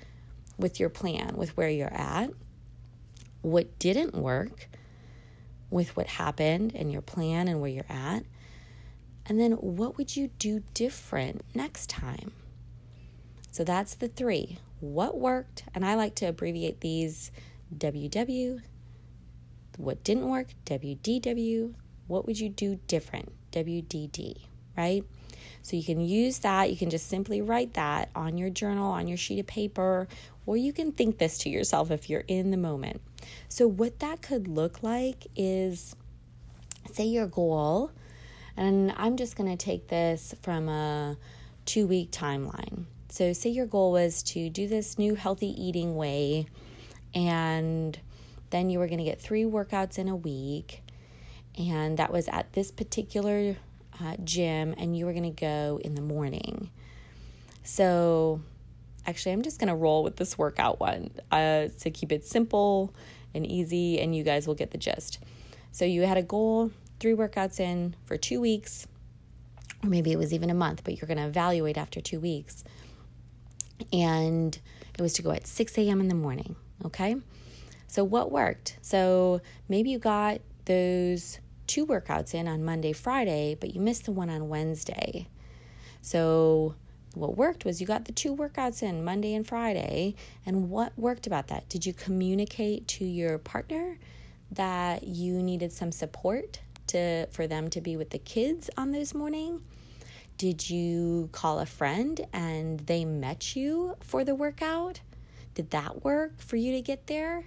with 0.57 0.79
your 0.79 0.89
plan, 0.89 1.35
with 1.35 1.55
where 1.55 1.69
you're 1.69 1.93
at? 1.93 2.31
What 3.41 3.79
didn't 3.79 4.15
work 4.15 4.67
with 5.69 5.95
what 5.95 6.07
happened 6.07 6.73
and 6.75 6.91
your 6.91 7.01
plan 7.01 7.47
and 7.47 7.61
where 7.61 7.69
you're 7.69 7.85
at? 7.89 8.23
And 9.25 9.39
then 9.39 9.53
what 9.53 9.97
would 9.97 10.15
you 10.15 10.29
do 10.39 10.63
different 10.73 11.43
next 11.53 11.89
time? 11.89 12.31
So 13.51 13.63
that's 13.63 13.95
the 13.95 14.07
three. 14.07 14.59
What 14.79 15.17
worked? 15.17 15.63
And 15.73 15.85
I 15.85 15.95
like 15.95 16.15
to 16.15 16.25
abbreviate 16.25 16.81
these 16.81 17.31
WW. 17.75 18.61
What 19.77 20.03
didn't 20.03 20.29
work? 20.29 20.47
WDW. 20.65 21.73
What 22.07 22.25
would 22.25 22.39
you 22.39 22.49
do 22.49 22.79
different? 22.87 23.33
WDD, 23.51 24.37
right? 24.77 25.03
So 25.61 25.75
you 25.75 25.83
can 25.83 25.99
use 25.99 26.39
that. 26.39 26.69
You 26.69 26.77
can 26.77 26.89
just 26.89 27.07
simply 27.07 27.41
write 27.41 27.73
that 27.73 28.09
on 28.15 28.37
your 28.37 28.49
journal, 28.49 28.91
on 28.91 29.07
your 29.07 29.17
sheet 29.17 29.39
of 29.39 29.47
paper, 29.47 30.07
or 30.47 30.57
you 30.57 30.73
can 30.73 30.91
think 30.91 31.19
this 31.19 31.37
to 31.39 31.49
yourself 31.49 31.91
if 31.91 32.09
you're 32.09 32.23
in 32.27 32.49
the 32.49 32.57
moment. 32.57 33.01
So, 33.49 33.67
what 33.67 33.99
that 33.99 34.23
could 34.23 34.47
look 34.47 34.81
like 34.81 35.27
is 35.35 35.95
say 36.91 37.03
your 37.05 37.27
goal 37.27 37.91
and 38.57 38.91
I'm 38.97 39.15
just 39.17 39.35
going 39.35 39.55
to 39.55 39.63
take 39.63 39.87
this 39.87 40.33
from 40.41 40.67
a 40.67 41.15
two 41.65 41.85
week 41.85 42.11
timeline. 42.11 42.85
So, 43.09 43.31
say 43.31 43.51
your 43.51 43.67
goal 43.67 43.91
was 43.91 44.23
to 44.23 44.49
do 44.49 44.67
this 44.67 44.97
new 44.97 45.15
healthy 45.15 45.49
eating 45.61 45.95
way, 45.95 46.47
and 47.13 47.97
then 48.49 48.69
you 48.69 48.79
were 48.79 48.87
going 48.87 48.97
to 48.97 49.03
get 49.03 49.21
three 49.21 49.43
workouts 49.43 49.97
in 49.97 50.09
a 50.09 50.15
week, 50.15 50.81
and 51.57 51.97
that 51.97 52.11
was 52.11 52.27
at 52.27 52.51
this 52.53 52.71
particular 52.71 53.55
uh, 54.01 54.15
gym, 54.23 54.73
and 54.77 54.97
you 54.97 55.05
were 55.05 55.13
going 55.13 55.23
to 55.23 55.29
go 55.29 55.79
in 55.83 55.95
the 55.95 56.01
morning. 56.01 56.69
So, 57.63 58.41
actually, 59.07 59.31
I'm 59.31 59.41
just 59.41 59.59
going 59.59 59.69
to 59.69 59.75
roll 59.75 60.03
with 60.03 60.17
this 60.17 60.37
workout 60.37 60.79
one 60.79 61.09
uh, 61.31 61.67
to 61.79 61.89
keep 61.89 62.11
it 62.11 62.25
simple 62.25 62.93
and 63.33 63.45
easy, 63.47 63.99
and 63.99 64.15
you 64.15 64.23
guys 64.23 64.45
will 64.45 64.55
get 64.55 64.71
the 64.71 64.77
gist. 64.77 65.19
So, 65.71 65.85
you 65.85 66.03
had 66.03 66.17
a 66.17 66.23
goal 66.23 66.71
three 66.99 67.13
workouts 67.13 67.59
in 67.59 67.95
for 68.05 68.17
two 68.17 68.41
weeks, 68.41 68.87
or 69.83 69.89
maybe 69.89 70.11
it 70.11 70.17
was 70.17 70.33
even 70.33 70.49
a 70.49 70.53
month, 70.53 70.83
but 70.83 70.99
you're 70.99 71.07
going 71.07 71.17
to 71.17 71.25
evaluate 71.25 71.77
after 71.77 72.01
two 72.01 72.19
weeks. 72.19 72.63
And 73.93 74.57
it 74.97 75.01
was 75.01 75.13
to 75.13 75.21
go 75.21 75.31
at 75.31 75.47
6 75.47 75.77
a.m. 75.77 76.01
in 76.01 76.07
the 76.07 76.15
morning. 76.15 76.55
Okay. 76.85 77.15
So, 77.87 78.03
what 78.03 78.31
worked? 78.31 78.77
So, 78.81 79.41
maybe 79.69 79.91
you 79.91 79.99
got 79.99 80.41
those 80.65 81.39
two 81.67 81.85
workouts 81.85 82.33
in 82.33 82.47
on 82.47 82.63
Monday, 82.65 82.93
Friday, 82.93 83.55
but 83.59 83.73
you 83.73 83.79
missed 83.79 84.05
the 84.05 84.11
one 84.11 84.29
on 84.29 84.49
Wednesday. 84.49 85.27
So, 86.01 86.75
what 87.17 87.35
worked 87.35 87.65
was 87.65 87.81
you 87.81 87.87
got 87.87 88.05
the 88.05 88.11
two 88.11 88.35
workouts 88.35 88.83
in 88.83 89.03
Monday 89.03 89.33
and 89.33 89.45
Friday. 89.45 90.15
And 90.45 90.69
what 90.69 90.97
worked 90.97 91.27
about 91.27 91.47
that? 91.47 91.67
Did 91.69 91.85
you 91.85 91.93
communicate 91.93 92.87
to 92.89 93.05
your 93.05 93.37
partner 93.37 93.97
that 94.51 95.03
you 95.03 95.41
needed 95.41 95.71
some 95.71 95.91
support 95.91 96.59
to 96.87 97.27
for 97.27 97.47
them 97.47 97.69
to 97.69 97.81
be 97.81 97.97
with 97.97 98.11
the 98.11 98.19
kids 98.19 98.69
on 98.77 98.91
this 98.91 99.13
morning? 99.13 99.61
Did 100.37 100.69
you 100.69 101.29
call 101.31 101.59
a 101.59 101.65
friend 101.65 102.25
and 102.31 102.79
they 102.81 103.05
met 103.05 103.55
you 103.55 103.95
for 104.01 104.23
the 104.23 104.35
workout? 104.35 105.01
Did 105.55 105.71
that 105.71 106.03
work 106.03 106.39
for 106.39 106.55
you 106.55 106.73
to 106.73 106.81
get 106.81 107.07
there? 107.07 107.45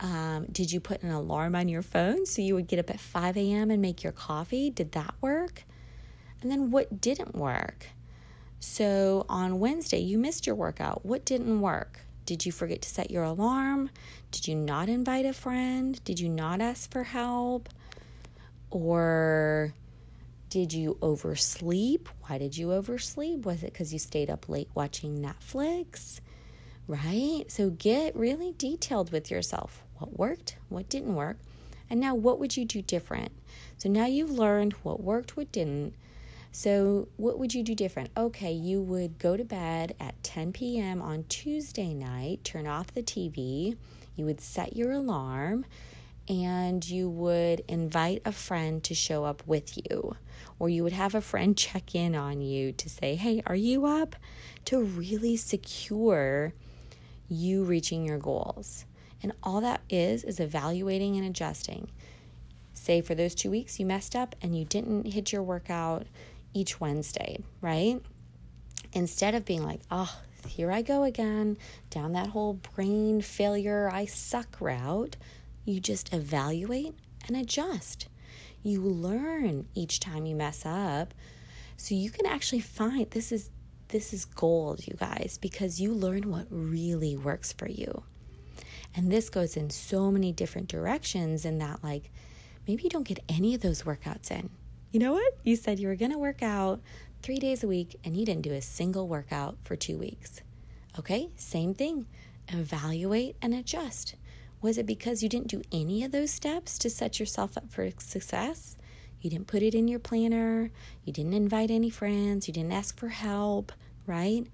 Um, 0.00 0.46
did 0.50 0.72
you 0.72 0.80
put 0.80 1.02
an 1.02 1.10
alarm 1.10 1.54
on 1.54 1.68
your 1.68 1.82
phone 1.82 2.24
so 2.24 2.40
you 2.40 2.54
would 2.54 2.68
get 2.68 2.78
up 2.78 2.88
at 2.88 3.00
5 3.00 3.36
a.m. 3.36 3.70
and 3.70 3.82
make 3.82 4.02
your 4.02 4.12
coffee? 4.12 4.70
Did 4.70 4.92
that 4.92 5.14
work? 5.20 5.64
And 6.40 6.50
then 6.50 6.70
what 6.70 7.00
didn't 7.00 7.34
work? 7.34 7.88
So 8.60 9.24
on 9.28 9.60
Wednesday, 9.60 9.98
you 9.98 10.18
missed 10.18 10.46
your 10.46 10.56
workout. 10.56 11.04
What 11.04 11.24
didn't 11.24 11.60
work? 11.60 12.00
Did 12.26 12.44
you 12.44 12.52
forget 12.52 12.82
to 12.82 12.88
set 12.88 13.10
your 13.10 13.22
alarm? 13.22 13.90
Did 14.30 14.48
you 14.48 14.54
not 14.54 14.88
invite 14.88 15.24
a 15.24 15.32
friend? 15.32 16.02
Did 16.04 16.20
you 16.20 16.28
not 16.28 16.60
ask 16.60 16.90
for 16.90 17.04
help? 17.04 17.68
Or 18.70 19.72
did 20.50 20.72
you 20.72 20.98
oversleep? 21.00 22.08
Why 22.26 22.38
did 22.38 22.56
you 22.56 22.72
oversleep? 22.72 23.46
Was 23.46 23.62
it 23.62 23.72
because 23.72 23.92
you 23.92 23.98
stayed 23.98 24.30
up 24.30 24.48
late 24.48 24.68
watching 24.74 25.22
Netflix? 25.22 26.20
Right? 26.86 27.44
So 27.48 27.70
get 27.70 28.16
really 28.16 28.54
detailed 28.58 29.12
with 29.12 29.30
yourself. 29.30 29.82
What 29.98 30.18
worked? 30.18 30.56
What 30.68 30.88
didn't 30.88 31.14
work? 31.14 31.38
And 31.90 32.00
now, 32.00 32.14
what 32.14 32.38
would 32.38 32.56
you 32.56 32.64
do 32.64 32.82
different? 32.82 33.32
So 33.78 33.88
now 33.88 34.06
you've 34.06 34.30
learned 34.30 34.74
what 34.82 35.02
worked, 35.02 35.36
what 35.36 35.50
didn't. 35.52 35.94
So, 36.50 37.08
what 37.16 37.38
would 37.38 37.54
you 37.54 37.62
do 37.62 37.74
different? 37.74 38.10
Okay, 38.16 38.52
you 38.52 38.80
would 38.80 39.18
go 39.18 39.36
to 39.36 39.44
bed 39.44 39.94
at 40.00 40.20
10 40.22 40.52
p.m. 40.52 41.02
on 41.02 41.24
Tuesday 41.28 41.92
night, 41.94 42.42
turn 42.42 42.66
off 42.66 42.92
the 42.92 43.02
TV, 43.02 43.76
you 44.16 44.24
would 44.24 44.40
set 44.40 44.74
your 44.74 44.90
alarm, 44.90 45.66
and 46.28 46.88
you 46.88 47.08
would 47.08 47.62
invite 47.68 48.22
a 48.24 48.32
friend 48.32 48.82
to 48.84 48.94
show 48.94 49.24
up 49.24 49.42
with 49.46 49.76
you. 49.76 50.16
Or 50.58 50.68
you 50.68 50.82
would 50.82 50.92
have 50.92 51.14
a 51.14 51.20
friend 51.20 51.56
check 51.56 51.94
in 51.94 52.14
on 52.14 52.40
you 52.40 52.72
to 52.72 52.88
say, 52.88 53.14
Hey, 53.14 53.42
are 53.46 53.54
you 53.54 53.86
up? 53.86 54.16
To 54.66 54.82
really 54.82 55.36
secure 55.36 56.52
you 57.28 57.64
reaching 57.64 58.04
your 58.04 58.18
goals. 58.18 58.84
And 59.22 59.32
all 59.42 59.60
that 59.60 59.82
is, 59.88 60.24
is 60.24 60.40
evaluating 60.40 61.16
and 61.16 61.26
adjusting. 61.26 61.88
Say 62.74 63.00
for 63.00 63.14
those 63.14 63.34
two 63.34 63.50
weeks 63.50 63.78
you 63.78 63.86
messed 63.86 64.14
up 64.14 64.34
and 64.40 64.56
you 64.56 64.64
didn't 64.64 65.12
hit 65.12 65.32
your 65.32 65.42
workout 65.42 66.06
each 66.58 66.80
Wednesday, 66.80 67.38
right? 67.60 68.00
Instead 68.92 69.34
of 69.34 69.44
being 69.44 69.64
like, 69.64 69.80
oh, 69.90 70.20
here 70.46 70.72
I 70.72 70.82
go 70.82 71.04
again, 71.04 71.56
down 71.90 72.12
that 72.12 72.28
whole 72.28 72.54
brain 72.74 73.20
failure, 73.20 73.88
I 73.92 74.06
suck 74.06 74.60
route, 74.60 75.16
you 75.64 75.78
just 75.78 76.12
evaluate 76.12 76.94
and 77.26 77.36
adjust. 77.36 78.08
You 78.62 78.80
learn 78.80 79.68
each 79.74 80.00
time 80.00 80.26
you 80.26 80.34
mess 80.34 80.66
up. 80.66 81.14
So 81.76 81.94
you 81.94 82.10
can 82.10 82.26
actually 82.26 82.60
find 82.60 83.08
this 83.10 83.30
is 83.30 83.50
this 83.88 84.12
is 84.12 84.26
gold, 84.26 84.86
you 84.86 84.94
guys, 84.94 85.38
because 85.40 85.80
you 85.80 85.94
learn 85.94 86.30
what 86.30 86.46
really 86.50 87.16
works 87.16 87.54
for 87.54 87.66
you. 87.68 88.02
And 88.94 89.10
this 89.10 89.30
goes 89.30 89.56
in 89.56 89.70
so 89.70 90.10
many 90.10 90.30
different 90.30 90.68
directions 90.68 91.44
in 91.44 91.58
that 91.58 91.82
like 91.84 92.10
maybe 92.66 92.82
you 92.82 92.90
don't 92.90 93.06
get 93.06 93.20
any 93.28 93.54
of 93.54 93.60
those 93.60 93.84
workouts 93.84 94.30
in 94.30 94.50
you 94.90 95.00
know 95.00 95.12
what? 95.12 95.34
You 95.44 95.56
said 95.56 95.78
you 95.78 95.88
were 95.88 95.96
going 95.96 96.12
to 96.12 96.18
work 96.18 96.42
out 96.42 96.80
three 97.22 97.38
days 97.38 97.62
a 97.62 97.68
week 97.68 97.96
and 98.04 98.16
you 98.16 98.24
didn't 98.24 98.42
do 98.42 98.52
a 98.52 98.62
single 98.62 99.06
workout 99.06 99.58
for 99.64 99.76
two 99.76 99.98
weeks. 99.98 100.40
Okay, 100.98 101.28
same 101.36 101.74
thing. 101.74 102.06
Evaluate 102.48 103.36
and 103.42 103.54
adjust. 103.54 104.14
Was 104.62 104.78
it 104.78 104.86
because 104.86 105.22
you 105.22 105.28
didn't 105.28 105.48
do 105.48 105.62
any 105.70 106.02
of 106.04 106.12
those 106.12 106.30
steps 106.30 106.78
to 106.78 106.90
set 106.90 107.20
yourself 107.20 107.56
up 107.56 107.70
for 107.70 107.90
success? 107.98 108.76
You 109.20 109.30
didn't 109.30 109.46
put 109.46 109.62
it 109.62 109.74
in 109.74 109.88
your 109.88 109.98
planner. 109.98 110.70
You 111.04 111.12
didn't 111.12 111.34
invite 111.34 111.70
any 111.70 111.90
friends. 111.90 112.48
You 112.48 112.54
didn't 112.54 112.72
ask 112.72 112.98
for 112.98 113.08
help, 113.08 113.72
right? 114.06 114.46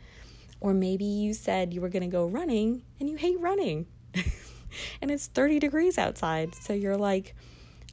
Or 0.60 0.74
maybe 0.74 1.04
you 1.04 1.32
said 1.32 1.72
you 1.72 1.80
were 1.80 1.88
going 1.88 2.02
to 2.02 2.08
go 2.08 2.26
running 2.26 2.82
and 2.98 3.08
you 3.08 3.16
hate 3.16 3.38
running 3.40 3.86
and 5.00 5.10
it's 5.10 5.26
30 5.28 5.58
degrees 5.58 5.96
outside. 5.96 6.54
So 6.54 6.72
you're 6.72 6.96
like, 6.96 7.34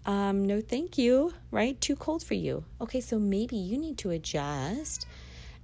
um, 0.06 0.44
no 0.44 0.62
thank 0.62 0.98
you, 0.98 1.34
right? 1.52 1.80
Too 1.80 1.96
cold 1.96 2.24
for 2.24 2.34
you. 2.34 2.64
Okay, 2.80 3.02
so 3.02 3.20
maybe 3.20 3.56
you 3.56 3.78
need 3.78 3.98
to 4.00 4.10
adjust 4.10 5.06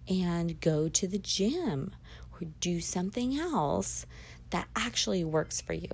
and 0.07 0.59
go 0.61 0.87
to 0.89 1.07
the 1.07 1.17
gym 1.17 1.95
or 2.33 2.47
do 2.59 2.79
something 2.79 3.37
else 3.37 4.05
that 4.51 4.67
actually 4.75 5.23
works 5.23 5.59
for 5.59 5.73
you. 5.73 5.89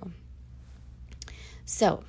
So 1.66 2.04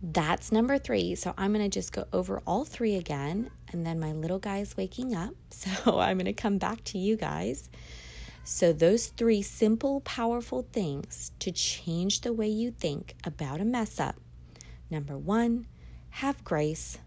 that's 0.00 0.52
number 0.52 0.78
three. 0.78 1.14
So 1.14 1.34
I'm 1.36 1.52
going 1.52 1.64
to 1.64 1.74
just 1.74 1.92
go 1.92 2.06
over 2.12 2.40
all 2.46 2.64
three 2.64 2.94
again. 2.96 3.50
And 3.72 3.84
then 3.84 3.98
my 3.98 4.12
little 4.12 4.38
guy 4.38 4.58
is 4.58 4.76
waking 4.76 5.14
up. 5.14 5.34
So 5.50 5.98
I'm 5.98 6.18
going 6.18 6.26
to 6.26 6.32
come 6.34 6.58
back 6.58 6.84
to 6.84 6.98
you 6.98 7.16
guys. 7.16 7.70
So, 8.44 8.72
those 8.72 9.08
three 9.08 9.42
simple, 9.42 10.02
powerful 10.02 10.68
things 10.70 11.32
to 11.40 11.50
change 11.50 12.20
the 12.20 12.32
way 12.32 12.46
you 12.46 12.70
think 12.70 13.16
about 13.24 13.60
a 13.60 13.64
mess 13.64 13.98
up 13.98 14.14
Number 14.90 15.18
one, 15.18 15.66
have 16.10 16.44
grace. 16.44 16.98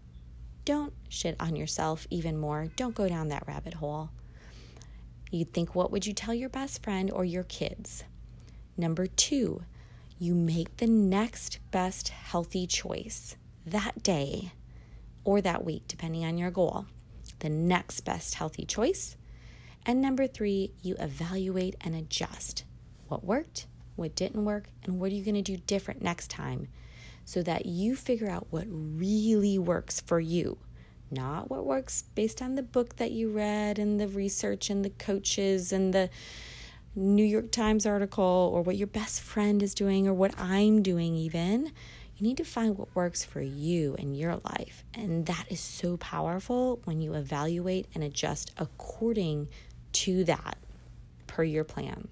Don't 0.64 0.92
shit 1.08 1.36
on 1.40 1.56
yourself 1.56 2.06
even 2.10 2.36
more. 2.36 2.68
Don't 2.76 2.94
go 2.94 3.08
down 3.08 3.28
that 3.28 3.46
rabbit 3.46 3.74
hole. 3.74 4.10
You'd 5.30 5.52
think, 5.52 5.74
what 5.74 5.90
would 5.90 6.06
you 6.06 6.12
tell 6.12 6.34
your 6.34 6.48
best 6.48 6.82
friend 6.82 7.10
or 7.10 7.24
your 7.24 7.44
kids? 7.44 8.04
Number 8.76 9.06
two, 9.06 9.62
you 10.18 10.34
make 10.34 10.76
the 10.76 10.86
next 10.86 11.60
best 11.70 12.08
healthy 12.08 12.66
choice 12.66 13.36
that 13.64 14.02
day 14.02 14.52
or 15.24 15.40
that 15.40 15.64
week, 15.64 15.84
depending 15.88 16.24
on 16.24 16.36
your 16.36 16.50
goal. 16.50 16.86
The 17.38 17.48
next 17.48 18.00
best 18.00 18.34
healthy 18.34 18.64
choice. 18.66 19.16
And 19.86 20.02
number 20.02 20.26
three, 20.26 20.72
you 20.82 20.96
evaluate 20.98 21.76
and 21.80 21.94
adjust 21.94 22.64
what 23.08 23.24
worked, 23.24 23.66
what 23.96 24.14
didn't 24.14 24.44
work, 24.44 24.68
and 24.84 25.00
what 25.00 25.10
are 25.10 25.14
you 25.14 25.24
going 25.24 25.42
to 25.42 25.42
do 25.42 25.56
different 25.56 26.02
next 26.02 26.28
time 26.30 26.68
so 27.24 27.42
that 27.42 27.66
you 27.66 27.96
figure 27.96 28.28
out 28.28 28.46
what 28.50 28.66
really 28.68 29.58
works 29.58 30.00
for 30.00 30.20
you, 30.20 30.58
not 31.10 31.50
what 31.50 31.64
works 31.64 32.02
based 32.14 32.42
on 32.42 32.54
the 32.54 32.62
book 32.62 32.96
that 32.96 33.12
you 33.12 33.30
read 33.30 33.78
and 33.78 34.00
the 34.00 34.08
research 34.08 34.70
and 34.70 34.84
the 34.84 34.90
coaches 34.90 35.72
and 35.72 35.92
the 35.94 36.10
New 36.96 37.24
York 37.24 37.52
Times 37.52 37.86
article 37.86 38.50
or 38.52 38.62
what 38.62 38.76
your 38.76 38.88
best 38.88 39.20
friend 39.20 39.62
is 39.62 39.74
doing 39.74 40.08
or 40.08 40.14
what 40.14 40.34
I'm 40.38 40.82
doing, 40.82 41.14
even. 41.14 41.72
You 42.16 42.26
need 42.26 42.36
to 42.36 42.44
find 42.44 42.76
what 42.76 42.94
works 42.94 43.24
for 43.24 43.40
you 43.40 43.94
and 43.98 44.16
your 44.16 44.36
life. 44.44 44.84
And 44.92 45.24
that 45.26 45.46
is 45.48 45.60
so 45.60 45.96
powerful 45.96 46.80
when 46.84 47.00
you 47.00 47.14
evaluate 47.14 47.86
and 47.94 48.04
adjust 48.04 48.52
according 48.58 49.48
to 49.92 50.24
that 50.24 50.58
per 51.26 51.44
your 51.44 51.64
plan. 51.64 52.08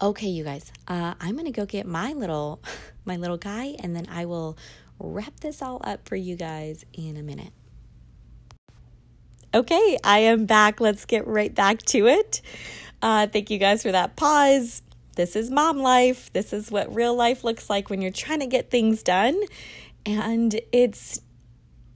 Okay, 0.00 0.28
you 0.28 0.44
guys, 0.44 0.70
uh, 0.86 1.14
I'm 1.18 1.36
gonna 1.36 1.50
go 1.50 1.66
get 1.66 1.84
my 1.84 2.12
little 2.12 2.60
my 3.04 3.16
little 3.16 3.36
guy, 3.36 3.74
and 3.82 3.96
then 3.96 4.06
I 4.08 4.26
will 4.26 4.56
wrap 5.00 5.40
this 5.40 5.60
all 5.60 5.80
up 5.82 6.08
for 6.08 6.14
you 6.14 6.36
guys 6.36 6.84
in 6.92 7.16
a 7.16 7.22
minute. 7.22 7.52
Okay, 9.52 9.98
I 10.04 10.20
am 10.20 10.46
back. 10.46 10.80
Let's 10.80 11.04
get 11.04 11.26
right 11.26 11.52
back 11.52 11.82
to 11.86 12.06
it. 12.06 12.42
Uh, 13.02 13.26
thank 13.26 13.50
you 13.50 13.58
guys 13.58 13.82
for 13.82 13.90
that 13.90 14.14
pause. 14.14 14.82
This 15.16 15.34
is 15.34 15.50
mom 15.50 15.78
life. 15.78 16.32
This 16.32 16.52
is 16.52 16.70
what 16.70 16.94
real 16.94 17.16
life 17.16 17.42
looks 17.42 17.68
like 17.68 17.90
when 17.90 18.00
you're 18.00 18.12
trying 18.12 18.40
to 18.40 18.46
get 18.46 18.70
things 18.70 19.02
done, 19.02 19.40
and 20.06 20.60
it's 20.70 21.20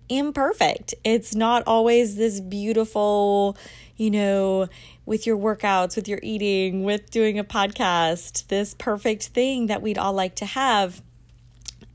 imperfect. 0.09 0.95
It's 1.05 1.37
not 1.37 1.63
always 1.69 2.17
this 2.17 2.41
beautiful, 2.41 3.57
you 3.97 4.11
know, 4.11 4.69
with 5.13 5.27
your 5.27 5.37
workouts, 5.37 5.95
with 5.95 6.09
your 6.09 6.21
eating, 6.23 6.85
with 6.85 7.11
doing 7.11 7.39
a 7.39 7.45
podcast, 7.45 8.47
this 8.47 8.73
perfect 8.73 9.25
thing 9.25 9.67
that 9.67 9.83
we'd 9.83 9.99
all 9.99 10.15
like 10.15 10.35
to 10.35 10.47
have. 10.47 11.03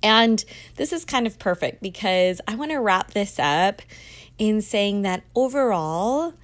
And 0.03 0.45
this 0.75 0.93
is 0.93 1.03
kind 1.03 1.25
of 1.25 1.39
perfect 1.39 1.81
because 1.81 2.41
I 2.47 2.53
want 2.53 2.69
to 2.69 2.77
wrap 2.77 3.13
this 3.13 3.39
up 3.39 3.81
in 4.37 4.61
saying 4.61 5.01
that 5.01 5.23
overall, 5.33 6.35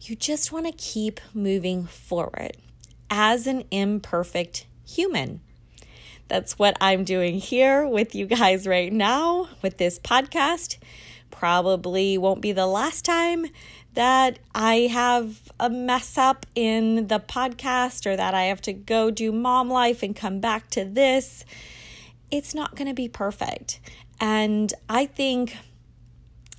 you 0.00 0.14
just 0.14 0.52
want 0.52 0.66
to 0.66 0.72
keep 0.72 1.20
moving 1.34 1.86
forward 1.86 2.56
as 3.10 3.48
an 3.48 3.64
imperfect 3.72 4.64
human. 4.86 5.40
That's 6.28 6.56
what 6.56 6.76
I'm 6.80 7.02
doing 7.02 7.40
here 7.40 7.84
with 7.84 8.14
you 8.14 8.26
guys 8.26 8.64
right 8.64 8.92
now 8.92 9.48
with 9.60 9.78
this 9.78 9.98
podcast. 9.98 10.78
Probably 11.32 12.16
won't 12.16 12.42
be 12.42 12.52
the 12.52 12.68
last 12.68 13.04
time 13.04 13.46
that 13.94 14.38
I 14.54 14.88
have 14.92 15.52
a 15.60 15.68
mess 15.68 16.16
up 16.16 16.46
in 16.54 17.08
the 17.08 17.20
podcast 17.20 18.06
or 18.06 18.16
that 18.16 18.34
I 18.34 18.44
have 18.44 18.62
to 18.62 18.72
go 18.72 19.10
do 19.10 19.32
mom 19.32 19.68
life 19.68 20.02
and 20.02 20.16
come 20.16 20.40
back 20.40 20.70
to 20.70 20.84
this. 20.84 21.44
It's 22.30 22.54
not 22.54 22.74
going 22.74 22.88
to 22.88 22.94
be 22.94 23.08
perfect. 23.08 23.80
And 24.20 24.72
I 24.88 25.06
think 25.06 25.56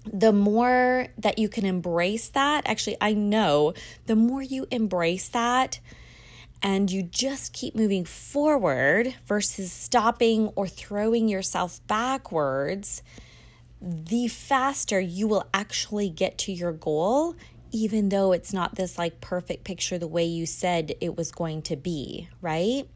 the 0.06 0.34
more 0.34 1.08
that 1.17 1.39
you 1.39 1.50
can 1.50 1.65
embrace 1.65 2.30
that, 2.30 2.67
actually, 2.67 2.98
I 3.02 3.13
know 3.13 3.74
the 4.06 4.15
more 4.15 4.41
you 4.41 4.67
embrace 4.69 5.30
that 5.30 5.80
and 6.62 6.91
you 6.91 7.04
just 7.04 7.54
keep 7.54 7.76
moving 7.76 8.06
forward 8.06 9.15
versus 9.26 9.72
stopping 9.72 10.48
or 10.56 10.67
throwing 10.67 11.28
yourself 11.28 11.86
backwards 11.88 13.02
the 13.86 14.30
faster 14.30 15.00
you 15.00 15.28
will 15.28 15.48
actually 15.54 16.10
get 16.10 16.38
to 16.38 16.54
your 16.54 16.72
goal 16.72 17.36
even 17.74 18.10
though 18.10 18.32
it's 18.32 18.54
not 18.54 18.76
this 18.76 18.98
like 18.98 19.19
perfect 19.19 19.63
picture 19.63 19.98
the 19.98 20.08
way 20.08 20.24
you 20.24 20.46
said 20.46 20.93
it 21.02 21.17
was 21.17 21.32
going 21.32 21.62
to 21.63 21.76
be, 21.76 22.30
right? 22.39 22.88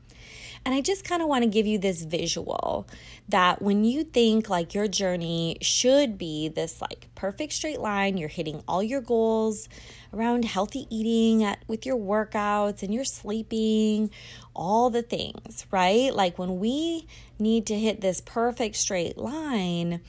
And 0.64 0.76
I 0.76 0.82
just 0.82 1.04
kind 1.04 1.22
of 1.22 1.28
want 1.28 1.44
to 1.44 1.50
give 1.50 1.66
you 1.66 1.78
this 1.78 2.04
visual 2.04 2.88
that 3.30 3.62
when 3.62 3.84
you 3.84 4.04
think 4.04 4.50
like 4.50 4.74
your 4.74 4.88
journey 4.88 5.58
should 5.62 6.18
be 6.18 6.50
this 6.50 6.82
like 6.82 7.08
perfect 7.16 7.54
straight 7.54 7.80
line, 7.80 8.18
you're 8.18 8.30
hitting 8.30 8.62
all 8.68 8.84
your 8.84 9.02
goals 9.02 9.68
around 10.14 10.46
healthy 10.46 10.86
eating 10.90 11.44
at, 11.44 11.64
with 11.68 11.86
your 11.86 11.98
workouts 11.98 12.84
and 12.84 12.94
your 12.94 13.06
sleeping, 13.06 14.12
all 14.54 14.90
the 14.90 15.02
things, 15.02 15.66
right? 15.72 16.14
Like 16.14 16.38
when 16.38 16.60
we 16.60 17.08
need 17.40 17.66
to 17.68 17.80
hit 17.80 18.02
this 18.02 18.22
perfect 18.22 18.76
straight 18.76 19.18
line, 19.18 20.02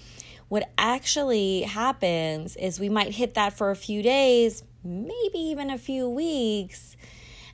what 0.48 0.70
actually 0.78 1.62
happens 1.62 2.56
is 2.56 2.80
we 2.80 2.88
might 2.88 3.14
hit 3.14 3.34
that 3.34 3.52
for 3.52 3.70
a 3.70 3.76
few 3.76 4.02
days, 4.02 4.62
maybe 4.82 5.38
even 5.38 5.70
a 5.70 5.78
few 5.78 6.08
weeks. 6.08 6.96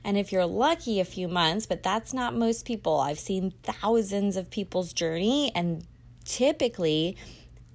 And 0.03 0.17
if 0.17 0.31
you're 0.31 0.45
lucky, 0.45 0.99
a 0.99 1.05
few 1.05 1.27
months, 1.27 1.65
but 1.65 1.83
that's 1.83 2.13
not 2.13 2.35
most 2.35 2.65
people. 2.65 2.99
I've 2.99 3.19
seen 3.19 3.53
thousands 3.63 4.37
of 4.37 4.49
people's 4.49 4.93
journey, 4.93 5.51
and 5.55 5.83
typically, 6.23 7.17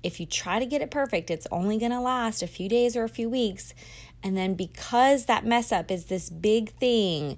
if 0.03 0.21
you 0.21 0.27
try 0.27 0.59
to 0.59 0.67
get 0.67 0.81
it 0.81 0.91
perfect, 0.91 1.31
it's 1.31 1.47
only 1.51 1.77
going 1.77 1.91
to 1.91 2.01
last 2.01 2.43
a 2.43 2.47
few 2.47 2.69
days 2.69 2.97
or 2.97 3.05
a 3.05 3.09
few 3.09 3.29
weeks. 3.29 3.75
And 4.23 4.37
then 4.37 4.55
because 4.55 5.27
that 5.27 5.45
mess 5.45 5.73
up 5.73 5.91
is 5.91 6.07
this 6.07 6.31
big 6.31 6.71
thing, 6.71 7.37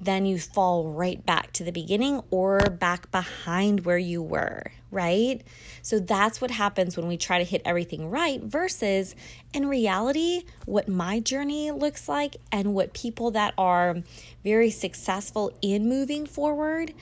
then 0.00 0.26
you 0.26 0.38
fall 0.38 0.90
right 0.90 1.24
back 1.24 1.52
to 1.52 1.64
the 1.64 1.72
beginning 1.72 2.22
or 2.30 2.60
back 2.60 3.10
behind 3.10 3.84
where 3.84 3.98
you 3.98 4.22
were, 4.22 4.64
right? 4.90 5.42
So 5.82 5.98
that's 5.98 6.40
what 6.40 6.50
happens 6.50 6.96
when 6.96 7.06
we 7.06 7.16
try 7.16 7.38
to 7.38 7.44
hit 7.44 7.62
everything 7.64 8.10
right 8.10 8.42
versus 8.42 9.14
in 9.52 9.66
reality, 9.66 10.44
what 10.66 10.88
my 10.88 11.20
journey 11.20 11.70
looks 11.70 12.08
like 12.08 12.36
and 12.52 12.74
what 12.74 12.92
people 12.92 13.30
that 13.32 13.54
are 13.56 13.96
very 14.42 14.70
successful 14.70 15.52
in 15.62 15.88
moving 15.88 16.26
forward 16.26 16.92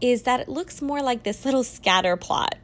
is 0.00 0.22
that 0.22 0.40
it 0.40 0.48
looks 0.48 0.80
more 0.80 1.02
like 1.02 1.24
this 1.24 1.44
little 1.44 1.64
scatter 1.64 2.16
plot 2.16 2.54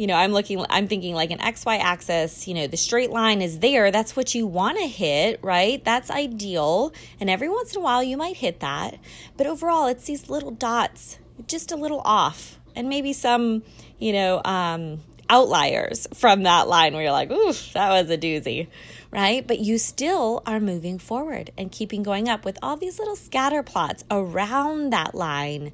you 0.00 0.06
know, 0.06 0.14
I'm 0.14 0.32
looking, 0.32 0.64
I'm 0.70 0.88
thinking 0.88 1.14
like 1.14 1.30
an 1.30 1.40
XY 1.40 1.78
axis, 1.78 2.48
you 2.48 2.54
know, 2.54 2.66
the 2.66 2.78
straight 2.78 3.10
line 3.10 3.42
is 3.42 3.58
there. 3.58 3.90
That's 3.90 4.16
what 4.16 4.34
you 4.34 4.46
want 4.46 4.78
to 4.78 4.86
hit, 4.86 5.40
right? 5.42 5.84
That's 5.84 6.10
ideal. 6.10 6.94
And 7.20 7.28
every 7.28 7.50
once 7.50 7.74
in 7.74 7.82
a 7.82 7.84
while 7.84 8.02
you 8.02 8.16
might 8.16 8.38
hit 8.38 8.60
that. 8.60 8.98
But 9.36 9.46
overall, 9.46 9.88
it's 9.88 10.06
these 10.06 10.30
little 10.30 10.52
dots, 10.52 11.18
just 11.46 11.70
a 11.70 11.76
little 11.76 12.00
off. 12.02 12.58
And 12.74 12.88
maybe 12.88 13.12
some, 13.12 13.62
you 13.98 14.14
know, 14.14 14.40
um, 14.42 15.00
outliers 15.28 16.08
from 16.14 16.44
that 16.44 16.66
line 16.66 16.94
where 16.94 17.02
you're 17.02 17.12
like, 17.12 17.30
ooh, 17.30 17.52
that 17.74 17.90
was 17.90 18.08
a 18.08 18.16
doozy, 18.16 18.68
right? 19.10 19.46
But 19.46 19.58
you 19.58 19.76
still 19.76 20.42
are 20.46 20.60
moving 20.60 20.98
forward 20.98 21.50
and 21.58 21.70
keeping 21.70 22.02
going 22.02 22.26
up 22.26 22.46
with 22.46 22.58
all 22.62 22.78
these 22.78 22.98
little 22.98 23.16
scatter 23.16 23.62
plots 23.62 24.02
around 24.10 24.94
that 24.94 25.14
line 25.14 25.72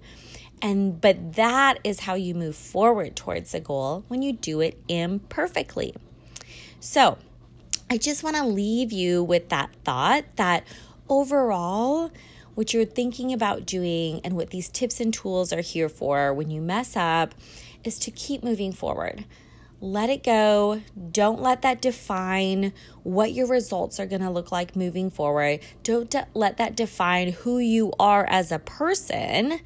and 0.63 1.01
but 1.01 1.35
that 1.35 1.79
is 1.85 2.01
how 2.01 2.15
you 2.15 2.35
move 2.35 2.57
forward 2.57 3.17
towards 3.17 3.53
the 3.53 3.61
goal 3.61 4.05
when 4.09 4.23
you 4.23 4.33
do 4.33 4.61
it 4.61 4.79
imperfectly. 4.89 5.95
So, 6.81 7.19
I 7.89 7.99
just 7.99 8.25
want 8.25 8.37
to 8.37 8.45
leave 8.45 8.93
you 8.93 9.23
with 9.23 9.49
that 9.51 9.71
thought 9.85 10.25
that 10.37 10.65
overall 11.09 12.11
what 12.57 12.73
you're 12.73 12.85
thinking 12.85 13.33
about 13.33 13.67
doing 13.67 14.21
and 14.25 14.35
what 14.35 14.51
these 14.51 14.69
tips 14.69 14.99
and 14.99 15.13
tools 15.13 15.53
are 15.53 15.61
here 15.61 15.89
for 15.89 16.33
when 16.33 16.51
you 16.51 16.61
mess 16.61 16.97
up 16.97 17.35
is 17.85 17.99
to 18.01 18.11
keep 18.11 18.43
moving 18.43 18.73
forward. 18.73 19.25
Let 19.81 20.09
it 20.09 20.25
go. 20.25 20.81
Don't 21.13 21.41
let 21.41 21.63
that 21.63 21.83
define 21.83 22.73
what 23.03 23.33
your 23.33 23.47
results 23.47 24.01
are 24.01 24.07
going 24.07 24.23
to 24.23 24.31
look 24.31 24.51
like 24.51 24.75
moving 24.75 25.11
forward. 25.11 25.61
Don't 25.83 26.11
de- 26.11 26.27
let 26.33 26.57
that 26.57 26.75
define 26.75 27.33
who 27.33 27.59
you 27.59 27.93
are 28.01 28.27
as 28.27 28.51
a 28.51 28.59
person 28.59 29.61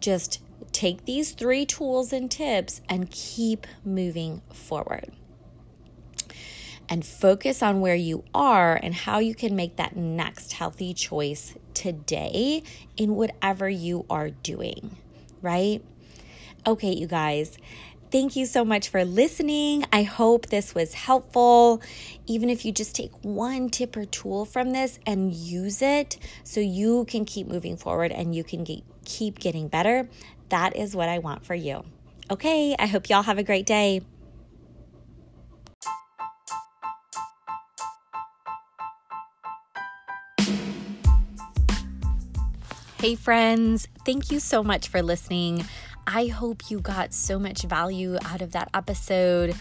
just 0.00 0.42
take 0.72 1.04
these 1.04 1.32
three 1.32 1.64
tools 1.66 2.12
and 2.12 2.30
tips 2.30 2.80
and 2.88 3.10
keep 3.10 3.66
moving 3.84 4.42
forward. 4.52 5.12
And 6.88 7.04
focus 7.04 7.62
on 7.62 7.80
where 7.80 7.94
you 7.94 8.24
are 8.34 8.78
and 8.82 8.94
how 8.94 9.18
you 9.18 9.34
can 9.34 9.54
make 9.54 9.76
that 9.76 9.96
next 9.96 10.54
healthy 10.54 10.94
choice 10.94 11.54
today 11.74 12.62
in 12.96 13.14
whatever 13.14 13.68
you 13.68 14.06
are 14.08 14.30
doing, 14.30 14.96
right? 15.42 15.84
Okay, 16.66 16.92
you 16.92 17.06
guys. 17.06 17.58
Thank 18.10 18.36
you 18.36 18.46
so 18.46 18.64
much 18.64 18.88
for 18.88 19.04
listening. 19.04 19.84
I 19.92 20.02
hope 20.02 20.46
this 20.46 20.74
was 20.74 20.94
helpful. 20.94 21.82
Even 22.26 22.48
if 22.48 22.64
you 22.64 22.72
just 22.72 22.96
take 22.96 23.12
one 23.20 23.68
tip 23.68 23.94
or 23.98 24.06
tool 24.06 24.46
from 24.46 24.70
this 24.70 24.98
and 25.04 25.34
use 25.34 25.82
it 25.82 26.16
so 26.42 26.60
you 26.60 27.04
can 27.04 27.26
keep 27.26 27.46
moving 27.46 27.76
forward 27.76 28.10
and 28.10 28.34
you 28.34 28.42
can 28.44 28.64
get, 28.64 28.82
keep 29.04 29.38
getting 29.38 29.68
better, 29.68 30.08
that 30.48 30.74
is 30.74 30.96
what 30.96 31.10
I 31.10 31.18
want 31.18 31.44
for 31.44 31.54
you. 31.54 31.84
Okay, 32.30 32.74
I 32.78 32.86
hope 32.86 33.10
y'all 33.10 33.24
have 33.24 33.36
a 33.36 33.42
great 33.42 33.66
day. 33.66 34.00
Hey, 43.00 43.16
friends, 43.16 43.86
thank 44.06 44.30
you 44.30 44.40
so 44.40 44.64
much 44.64 44.88
for 44.88 45.02
listening. 45.02 45.64
I 46.10 46.28
hope 46.28 46.70
you 46.70 46.80
got 46.80 47.12
so 47.12 47.38
much 47.38 47.64
value 47.64 48.16
out 48.24 48.40
of 48.40 48.52
that 48.52 48.70
episode. 48.72 49.54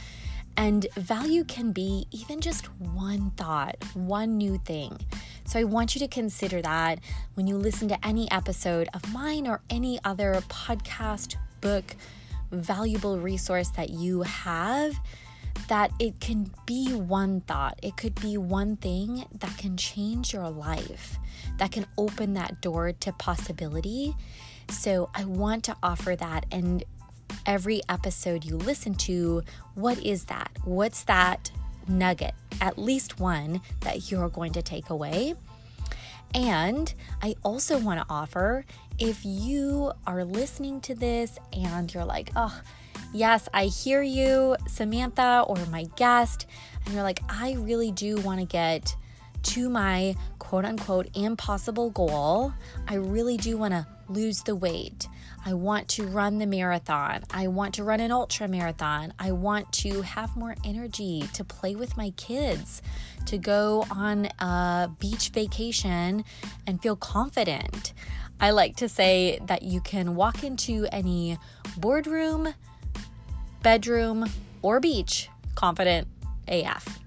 And 0.56 0.88
value 0.96 1.44
can 1.44 1.74
be 1.74 2.08
even 2.12 2.40
just 2.40 2.68
one 2.80 3.32
thought, 3.32 3.76
one 3.94 4.38
new 4.38 4.58
thing. 4.60 4.98
So 5.44 5.60
I 5.60 5.66
want 5.66 5.94
you 5.94 6.00
to 6.00 6.08
consider 6.08 6.62
that 6.62 7.00
when 7.34 7.48
you 7.48 7.58
listen 7.58 7.90
to 7.90 8.08
any 8.08 8.32
episode 8.32 8.88
of 8.94 9.12
mine 9.12 9.46
or 9.46 9.60
any 9.70 10.00
other 10.06 10.36
podcast, 10.48 11.36
book, 11.60 11.98
valuable 12.50 13.20
resource 13.20 13.68
that 13.72 13.90
you 13.90 14.22
have, 14.22 14.98
that 15.68 15.92
it 16.00 16.22
can 16.22 16.50
be 16.66 16.94
one 16.94 17.42
thought. 17.42 17.78
It 17.84 17.98
could 17.98 18.16
be 18.22 18.38
one 18.38 18.78
thing 18.78 19.26
that 19.40 19.58
can 19.58 19.76
change 19.76 20.32
your 20.32 20.50
life, 20.50 21.20
that 21.58 21.74
can 21.74 21.86
open 21.98 22.36
that 22.36 22.62
door 22.62 22.94
to 22.94 23.12
possibility 23.12 24.16
so 24.70 25.10
I 25.16 25.26
want 25.26 25.64
to 25.66 25.76
offer 25.82 26.16
that. 26.16 26.46
And 26.52 26.84
every 27.46 27.82
episode 27.90 28.46
you 28.46 28.58
listen 28.58 28.94
to, 28.96 29.44
what 29.76 29.98
is 30.04 30.26
that? 30.26 30.52
What's 30.64 31.04
that 31.04 31.52
nugget? 31.88 32.34
At 32.62 32.78
least 32.78 33.20
one 33.20 33.62
that 33.82 34.12
you're 34.12 34.30
going 34.30 34.54
to 34.54 34.62
take 34.62 34.90
away. 34.90 35.36
And 36.34 36.94
I 37.22 37.36
also 37.44 37.80
want 37.80 38.00
to 38.02 38.06
offer 38.10 38.66
if 39.00 39.24
you 39.24 39.92
are 40.06 40.26
listening 40.26 40.82
to 40.82 40.96
this 40.96 41.38
and 41.54 41.94
you're 41.94 42.06
like, 42.06 42.32
oh, 42.36 42.62
yes, 43.14 43.48
I 43.54 43.66
hear 43.66 44.02
you, 44.02 44.58
Samantha, 44.68 45.46
or 45.48 45.58
my 45.68 45.86
guest, 45.96 46.48
and 46.86 46.94
you're 46.94 47.04
like, 47.04 47.22
I 47.30 47.54
really 47.54 47.92
do 47.92 48.18
want 48.22 48.40
to 48.40 48.46
get 48.46 48.96
to 49.44 49.70
my 49.70 50.16
quote 50.40 50.66
unquote 50.66 51.08
impossible 51.16 51.92
goal. 51.92 52.54
I 52.88 52.96
really 52.96 53.38
do 53.38 53.58
want 53.58 53.74
to 53.74 53.88
lose 54.10 54.44
the 54.44 54.56
weight. 54.56 55.08
I 55.46 55.54
want 55.54 55.88
to 55.90 56.06
run 56.06 56.40
the 56.40 56.46
marathon. 56.46 57.24
I 57.32 57.48
want 57.48 57.76
to 57.76 57.84
run 57.84 58.00
an 58.00 58.12
ultra 58.12 58.48
marathon. 58.48 59.14
I 59.18 59.32
want 59.32 59.72
to 59.74 60.02
have 60.02 60.36
more 60.36 60.56
energy 60.64 61.24
to 61.34 61.44
play 61.44 61.76
with 61.76 61.96
my 61.96 62.10
kids, 62.12 62.82
to 63.28 63.38
go 63.38 63.86
on 63.90 64.26
a 64.40 64.90
beach 65.00 65.30
vacation 65.30 66.24
and 66.66 66.82
feel 66.82 66.96
confident. 66.96 67.94
I 68.40 68.52
like 68.52 68.76
to 68.78 68.90
say 68.90 69.40
that 69.46 69.64
you 69.64 69.82
can 69.82 70.16
walk 70.16 70.44
into 70.44 70.86
any 70.92 71.38
boardroom, 71.78 72.54
bedroom, 73.64 74.26
or 74.62 74.80
beach 74.80 75.30
confident 75.56 76.08
AF. 76.48 77.00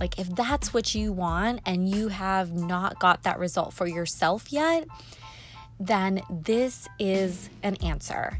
Like, 0.00 0.18
if 0.18 0.34
that's 0.34 0.74
what 0.74 0.94
you 0.94 1.12
want 1.12 1.60
and 1.64 1.88
you 1.88 2.08
have 2.08 2.52
not 2.52 2.98
got 2.98 3.22
that 3.22 3.38
result 3.38 3.72
for 3.72 3.86
yourself 3.86 4.52
yet, 4.52 4.88
then 5.86 6.22
this 6.30 6.88
is 7.00 7.50
an 7.64 7.74
answer. 7.76 8.38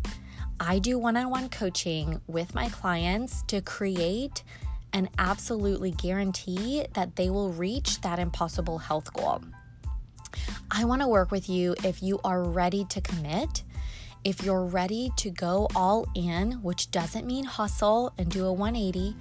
I 0.61 0.79
do 0.79 0.97
one 0.97 1.17
on 1.17 1.29
one 1.29 1.49
coaching 1.49 2.21
with 2.29 2.55
my 2.55 2.69
clients 2.69 3.43
to 3.49 3.61
create 3.61 4.45
and 4.93 5.09
absolutely 5.19 5.91
guarantee 5.91 6.87
that 6.95 7.17
they 7.17 7.31
will 7.31 7.51
reach 7.51 8.01
that 8.03 8.21
impossible 8.21 8.79
health 8.79 9.13
goal. 9.13 9.43
I 10.71 10.85
want 10.85 11.03
to 11.03 11.09
work 11.09 11.33
with 11.33 11.49
you 11.49 11.75
if 11.83 12.01
you 12.01 12.21
are 12.23 12.45
ready 12.45 12.85
to 12.91 13.01
commit, 13.01 13.65
if 14.23 14.45
you're 14.45 14.65
ready 14.65 15.11
to 15.17 15.31
go 15.31 15.67
all 15.75 16.07
in, 16.15 16.53
which 16.63 16.93
doesn't 16.93 17.27
mean 17.27 17.45
hustle 17.45 18.13
and 18.19 18.31
do 18.31 18.47
a 18.47 18.53
180. 18.53 19.17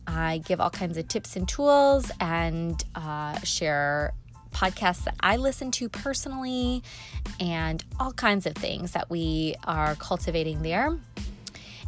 I 0.05 0.39
give 0.39 0.61
all 0.61 0.71
kinds 0.71 0.97
of 0.99 1.07
tips 1.07 1.37
and 1.37 1.49
tools 1.49 2.11
and 2.19 2.85
uh, 2.97 3.39
share 3.41 4.13
podcasts 4.53 5.05
that 5.05 5.15
I 5.21 5.37
listen 5.37 5.71
to 5.73 5.89
personally 5.89 6.83
and 7.39 7.85
all 8.01 8.13
kinds 8.13 8.47
of 8.47 8.55
things 8.55 8.93
that 8.93 9.11
we 9.11 9.55
are 9.63 9.95
cultivating 9.95 10.63
there. 10.63 10.99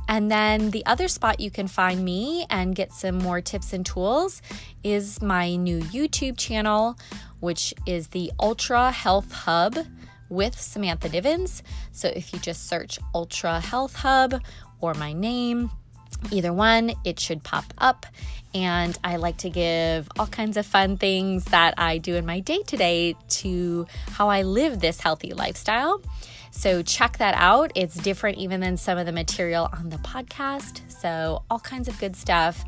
And 0.08 0.30
then 0.30 0.70
the 0.70 0.84
other 0.86 1.06
spot 1.06 1.38
you 1.38 1.50
can 1.50 1.68
find 1.68 2.02
me 2.02 2.46
and 2.48 2.74
get 2.74 2.92
some 2.92 3.18
more 3.18 3.42
tips 3.42 3.74
and 3.74 3.84
tools 3.84 4.40
is 4.82 5.20
my 5.20 5.54
new 5.54 5.80
YouTube 5.80 6.38
channel, 6.38 6.98
which 7.40 7.74
is 7.86 8.08
the 8.08 8.32
Ultra 8.40 8.90
Health 8.90 9.30
Hub 9.30 9.76
with 10.30 10.58
Samantha 10.58 11.10
Nivens. 11.10 11.62
So 11.92 12.08
if 12.08 12.32
you 12.32 12.38
just 12.38 12.68
search 12.68 12.98
Ultra 13.14 13.60
Health 13.60 13.94
Hub 13.96 14.40
or 14.80 14.94
my 14.94 15.12
name, 15.12 15.70
either 16.30 16.52
one, 16.52 16.92
it 17.04 17.20
should 17.20 17.44
pop 17.44 17.64
up. 17.76 18.06
And 18.54 18.98
I 19.04 19.16
like 19.16 19.36
to 19.38 19.50
give 19.50 20.08
all 20.18 20.26
kinds 20.26 20.56
of 20.56 20.64
fun 20.64 20.96
things 20.96 21.44
that 21.46 21.74
I 21.76 21.98
do 21.98 22.16
in 22.16 22.24
my 22.24 22.40
day 22.40 22.62
to 22.62 22.76
day 22.78 23.14
to 23.28 23.86
how 24.10 24.30
I 24.30 24.42
live 24.42 24.80
this 24.80 25.00
healthy 25.00 25.34
lifestyle. 25.34 26.00
So 26.58 26.82
check 26.82 27.18
that 27.18 27.36
out. 27.36 27.70
It's 27.76 27.94
different 27.94 28.36
even 28.38 28.58
than 28.58 28.76
some 28.76 28.98
of 28.98 29.06
the 29.06 29.12
material 29.12 29.68
on 29.72 29.90
the 29.90 29.96
podcast. 29.98 30.80
So, 30.90 31.44
all 31.48 31.60
kinds 31.60 31.86
of 31.86 31.96
good 32.00 32.16
stuff. 32.16 32.64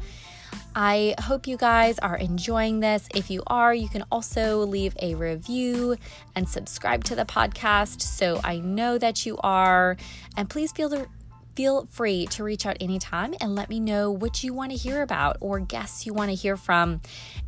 I 0.77 1.17
hope 1.21 1.49
you 1.49 1.57
guys 1.57 1.99
are 1.99 2.17
enjoying 2.17 2.79
this. 2.79 3.09
If 3.17 3.33
you 3.33 3.43
are, 3.49 3.75
you 3.75 3.89
can 3.89 4.05
also 4.13 4.59
leave 4.65 4.95
a 5.03 5.17
review 5.17 5.97
and 6.37 6.49
subscribe 6.49 7.03
to 7.05 7.17
the 7.17 7.25
podcast 7.25 8.01
so 8.01 8.41
I 8.45 8.61
know 8.61 8.97
that 8.97 9.27
you 9.27 9.39
are. 9.39 9.97
And 10.37 10.49
please 10.49 10.71
feel 10.71 11.09
feel 11.57 11.87
free 11.91 12.27
to 12.27 12.45
reach 12.45 12.67
out 12.67 12.77
anytime 12.79 13.35
and 13.41 13.57
let 13.57 13.69
me 13.69 13.81
know 13.81 14.13
what 14.13 14.45
you 14.45 14.55
want 14.55 14.71
to 14.71 14.77
hear 14.77 15.03
about 15.03 15.37
or 15.41 15.59
guests 15.59 16.07
you 16.07 16.15
want 16.15 16.31
to 16.31 16.37
hear 16.37 16.57
from. 16.57 17.01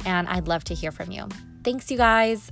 And 0.04 0.26
I'd 0.26 0.48
love 0.48 0.64
to 0.64 0.74
hear 0.74 0.90
from 0.90 1.12
you. 1.12 1.28
Thanks, 1.62 1.88
you 1.88 1.96
guys. 1.96 2.50